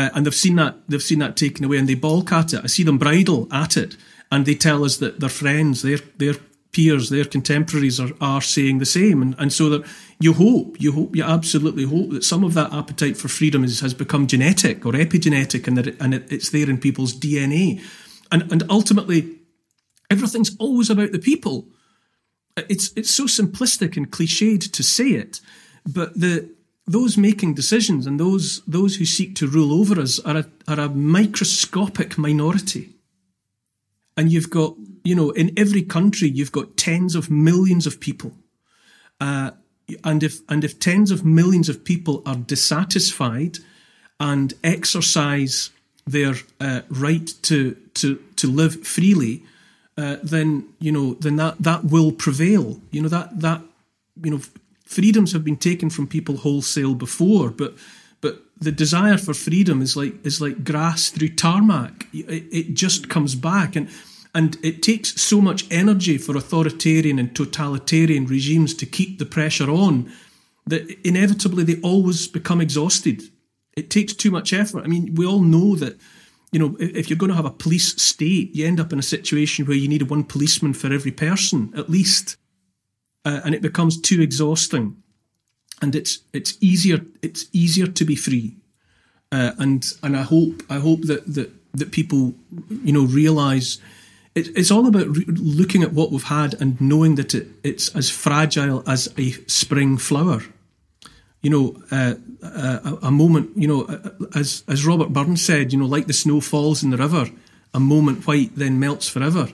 [0.00, 2.64] uh, and they've seen that they've seen that taken away, and they balk at it.
[2.64, 3.96] I see them bridle at it,
[4.32, 6.34] and they tell us that their friends, their their
[6.72, 9.86] peers, their contemporaries are, are saying the same, and and so that
[10.18, 13.80] you hope, you hope, you absolutely hope that some of that appetite for freedom is,
[13.80, 17.82] has become genetic or epigenetic, and that it, and it, it's there in people's DNA,
[18.32, 19.38] and and ultimately,
[20.10, 21.68] everything's always about the people.
[22.56, 25.40] It's it's so simplistic and cliched to say it,
[25.84, 26.48] but the
[26.90, 30.80] those making decisions and those those who seek to rule over us are a, are
[30.80, 32.90] a microscopic minority.
[34.16, 34.74] And you've got,
[35.04, 38.32] you know, in every country, you've got tens of millions of people.
[39.20, 39.52] Uh,
[40.04, 43.58] and if and if tens of millions of people are dissatisfied
[44.18, 45.70] and exercise
[46.06, 49.44] their uh, right to to to live freely,
[49.96, 52.80] uh, then you know then that that will prevail.
[52.90, 53.62] You know that that
[54.22, 54.40] you know
[54.90, 57.74] freedoms have been taken from people wholesale before, but
[58.20, 62.06] but the desire for freedom is like is like grass through tarmac.
[62.12, 63.88] It, it just comes back, and
[64.34, 69.70] and it takes so much energy for authoritarian and totalitarian regimes to keep the pressure
[69.70, 70.12] on
[70.66, 73.22] that inevitably they always become exhausted.
[73.76, 74.84] It takes too much effort.
[74.84, 75.98] I mean, we all know that
[76.52, 79.02] you know, if you're going to have a police state, you end up in a
[79.02, 82.36] situation where you need one policeman for every person, at least
[83.24, 84.96] uh, and it becomes too exhausting.
[85.82, 88.56] And it's it's easier it's easier to be free,
[89.32, 92.34] uh, and and I hope I hope that that that people
[92.68, 93.78] you know realize
[94.34, 97.94] it, it's all about re- looking at what we've had and knowing that it, it's
[97.96, 100.42] as fragile as a spring flower.
[101.42, 103.56] You know, uh, uh a, a, moment.
[103.56, 106.90] You know, uh, as as Robert Burns said, you know, like the snow falls in
[106.90, 107.30] the river,
[107.72, 109.48] a moment white then melts forever.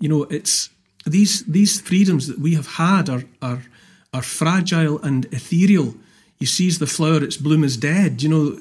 [0.00, 0.70] You know, it's
[1.06, 3.62] these these freedoms that we have had are are
[4.12, 5.94] are fragile and ethereal.
[6.38, 8.22] You seize the flower, its bloom is dead.
[8.22, 8.58] You know,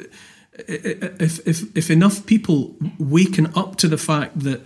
[0.67, 4.61] if if if enough people waken up to the fact that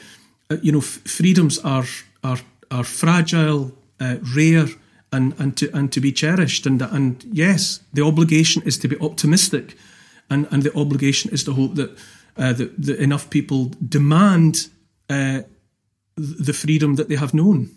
[0.49, 1.85] uh, you know freedoms are
[2.23, 4.67] are are fragile, uh, rare,
[5.11, 6.65] and, and to and to be cherished.
[6.65, 9.75] And and yes, the obligation is to be optimistic,
[10.29, 11.91] and, and the obligation is to hope that
[12.37, 14.67] uh, that, that enough people demand
[15.09, 15.41] uh,
[16.17, 17.69] the freedom that they have known.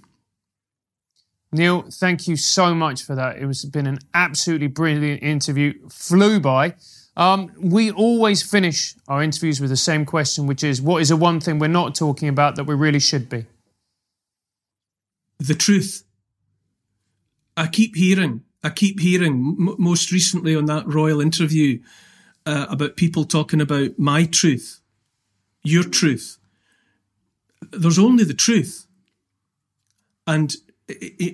[1.53, 3.37] Neil, thank you so much for that.
[3.39, 5.75] It was been an absolutely brilliant interview.
[5.89, 6.75] Flew by.
[7.17, 11.17] Um, we always finish our interviews with the same question, which is, what is the
[11.17, 13.47] one thing we're not talking about that we really should be?
[15.39, 16.05] The truth.
[17.57, 21.81] I keep hearing, I keep hearing, m- most recently on that royal interview,
[22.47, 24.81] uh, about people talking about my truth,
[25.63, 26.39] your truth.
[27.73, 28.87] There's only the truth.
[30.27, 30.55] And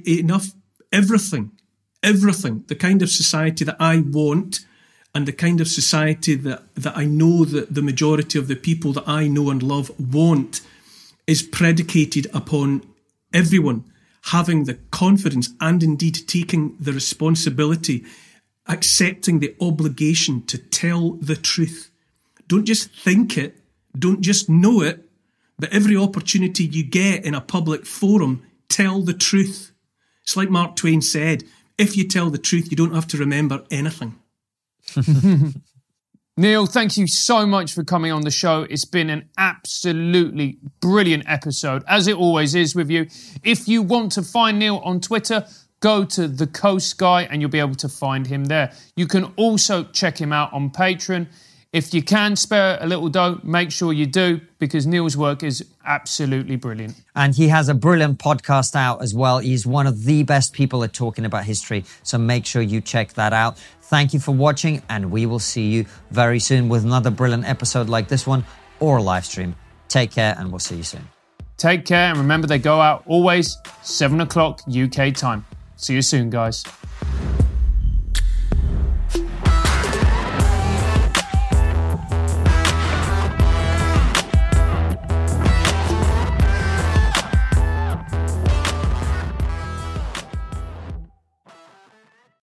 [0.06, 0.52] enough,
[0.92, 1.52] everything,
[2.02, 4.60] everything, the kind of society that I want
[5.14, 8.92] and the kind of society that, that I know that the majority of the people
[8.92, 10.60] that I know and love want
[11.26, 12.82] is predicated upon
[13.32, 13.84] everyone
[14.26, 18.04] having the confidence and indeed taking the responsibility,
[18.66, 21.90] accepting the obligation to tell the truth.
[22.48, 23.56] Don't just think it,
[23.96, 25.05] don't just know it,
[25.58, 29.72] but every opportunity you get in a public forum, tell the truth.
[30.22, 31.44] It's like Mark Twain said
[31.78, 34.16] if you tell the truth, you don't have to remember anything.
[36.38, 38.66] Neil, thank you so much for coming on the show.
[38.68, 43.08] It's been an absolutely brilliant episode, as it always is with you.
[43.42, 45.46] If you want to find Neil on Twitter,
[45.80, 48.72] go to The Coast Guy and you'll be able to find him there.
[48.96, 51.28] You can also check him out on Patreon.
[51.76, 55.62] If you can spare a little dough, make sure you do because Neil's work is
[55.84, 56.94] absolutely brilliant.
[57.14, 59.40] And he has a brilliant podcast out as well.
[59.40, 61.84] He's one of the best people at talking about history.
[62.02, 63.58] So make sure you check that out.
[63.82, 67.90] Thank you for watching, and we will see you very soon with another brilliant episode
[67.90, 68.46] like this one
[68.80, 69.54] or a live stream.
[69.88, 71.06] Take care, and we'll see you soon.
[71.58, 75.44] Take care and remember they go out always 7 o'clock UK time.
[75.76, 76.64] See you soon, guys.